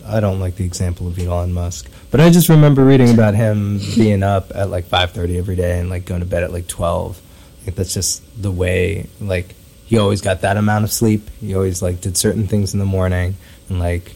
[0.05, 3.79] I don't like the example of Elon Musk, but I just remember reading about him
[3.95, 6.67] being up at like five thirty every day and like going to bed at like
[6.67, 7.21] twelve.
[7.65, 11.29] Like that's just the way like he always got that amount of sleep.
[11.39, 13.35] He always like did certain things in the morning,
[13.69, 14.15] and like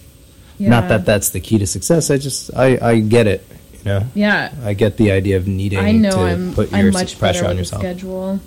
[0.58, 0.70] Yeah.
[0.70, 2.10] not that that's the key to success.
[2.12, 3.46] I just I I get it.
[3.86, 6.92] You know, Yeah, I get the idea of needing I know to I'm put I'm
[6.92, 7.82] much pressure on with yourself.
[7.82, 8.40] schedule.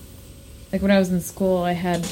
[0.73, 2.05] Like when I was in school, I had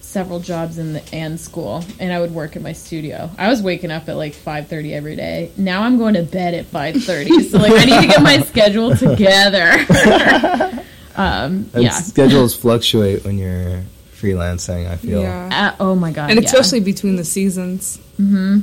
[0.00, 3.30] several jobs in the and school, and I would work at my studio.
[3.36, 5.50] I was waking up at like five thirty every day.
[5.56, 7.42] Now I'm going to bed at five thirty.
[7.42, 9.70] so like I need to get my schedule together.
[11.16, 11.90] um, And yeah.
[11.90, 13.82] schedules fluctuate when you're
[14.14, 14.88] freelancing.
[14.88, 15.20] I feel.
[15.22, 15.74] Yeah.
[15.78, 16.30] Uh, oh my god!
[16.30, 16.46] And yeah.
[16.46, 17.98] especially between the seasons.
[18.16, 18.60] Hmm.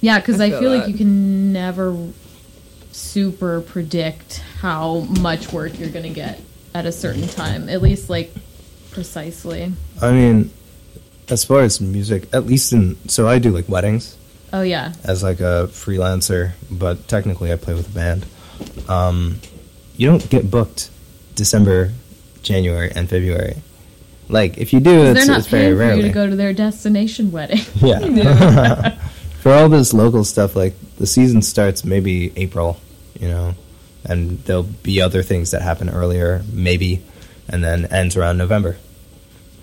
[0.00, 1.96] Yeah, because I I, feel feel like you can never
[2.96, 6.40] super predict how much work you're going to get
[6.74, 8.32] at a certain time, at least like
[8.90, 9.72] precisely.
[10.00, 10.50] I mean,
[11.28, 14.16] as far as music, at least in so I do like weddings
[14.52, 18.26] Oh yeah, as like a freelancer, but technically I play with a band.
[18.88, 19.40] Um,
[19.96, 20.90] you don't get booked
[21.34, 21.92] December,
[22.42, 23.56] January, and February.
[24.28, 26.36] Like if you do, it's, they're not it's very paying for you to go to
[26.36, 27.60] their destination wedding.
[27.76, 28.98] Yeah.
[29.40, 32.80] For all this local stuff, like the season starts maybe April,
[33.20, 33.54] you know,
[34.04, 37.02] and there'll be other things that happen earlier, maybe,
[37.48, 38.76] and then ends around November.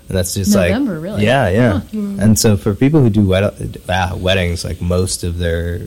[0.10, 1.26] And that's just November, like November, really?
[1.26, 1.80] yeah, yeah.
[1.80, 2.22] Huh.
[2.24, 5.82] And so for people who do wed- ah, weddings, like most of their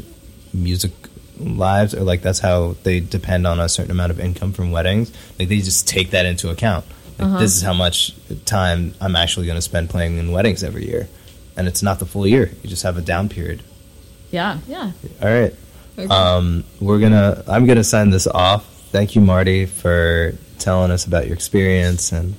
[0.55, 0.93] music
[1.39, 5.13] lives, or like that's how they depend on a certain amount of income from weddings.
[5.39, 6.87] Like they just take that into account.
[7.19, 7.39] Like Uh-huh.
[7.41, 8.15] this is how much
[8.47, 11.09] time I'm actually going to spend playing in weddings every year,
[11.57, 12.51] and it's not the full year.
[12.63, 13.63] You just have a down period.
[14.31, 14.93] yeah, yeah.
[15.23, 15.55] All right.
[15.99, 16.07] Okay.
[16.09, 17.43] Um, we're gonna.
[17.49, 18.67] I'm gonna sign this off.
[18.93, 22.35] Thank you, Marty, for telling us about your experience and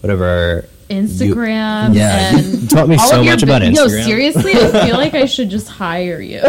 [0.00, 0.66] whatever.
[0.88, 4.04] Instagram yeah, and you taught me all so of your much about bu- Yo, Instagram.
[4.04, 6.40] seriously, I feel like I should just hire you.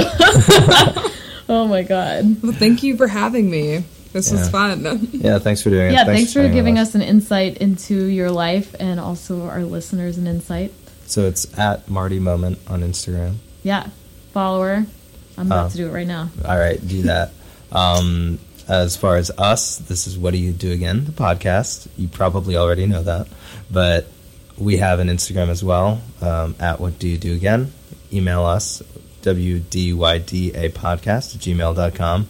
[1.49, 2.41] oh my god.
[2.41, 3.83] Well, thank you for having me.
[4.13, 5.09] This was fun.
[5.11, 5.93] Yeah, thanks for doing it.
[5.93, 10.17] Yeah, thanks, for giving with us an insight into your life and also our listeners
[10.17, 10.73] an insight.
[11.05, 13.35] So it's at Marty Moment on Instagram.
[13.61, 13.89] Yeah,
[14.31, 14.85] follower.
[15.39, 15.69] I'm about Oh.
[15.69, 16.29] to do it right now.
[16.45, 17.31] All right, do that.
[17.71, 21.87] Um, as far as us, this is What Do You Do Again, the podcast.
[21.97, 23.27] You probably already know that.
[23.71, 24.07] But
[24.57, 27.71] we have an Instagram as well, um, at What Do You Do Again.
[28.11, 28.83] Email us,
[29.21, 32.27] WDYDA podcast at gmail.com.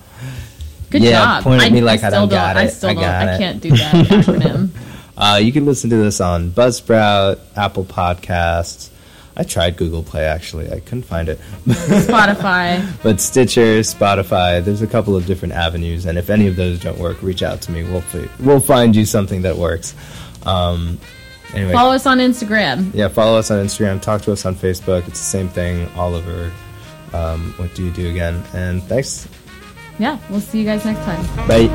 [0.90, 1.44] Good Yeah, job.
[1.44, 2.72] point at me like I still don't got I it.
[2.72, 3.04] still I don't.
[3.04, 4.70] I can't do that acronym.
[5.20, 8.88] Uh, you can listen to this on Buzzsprout, Apple Podcasts.
[9.40, 10.70] I tried Google Play actually.
[10.70, 11.40] I couldn't find it.
[11.66, 12.86] Spotify.
[13.04, 17.00] but Stitcher, Spotify, there's a couple of different avenues, and if any of those don't
[17.00, 17.84] work, reach out to me.
[17.84, 18.04] We'll
[18.42, 19.96] we'll find you something that works.
[20.46, 21.00] Um,
[21.54, 22.94] anyway, Follow us on Instagram.
[22.94, 25.08] yeah, follow us on Instagram, talk to us on Facebook.
[25.08, 26.52] It's the same thing all over.
[27.14, 28.44] Um, what do you do again?
[28.54, 29.28] And thanks.
[30.00, 31.26] Yeah, we'll see you guys next time.
[31.48, 31.70] Bye.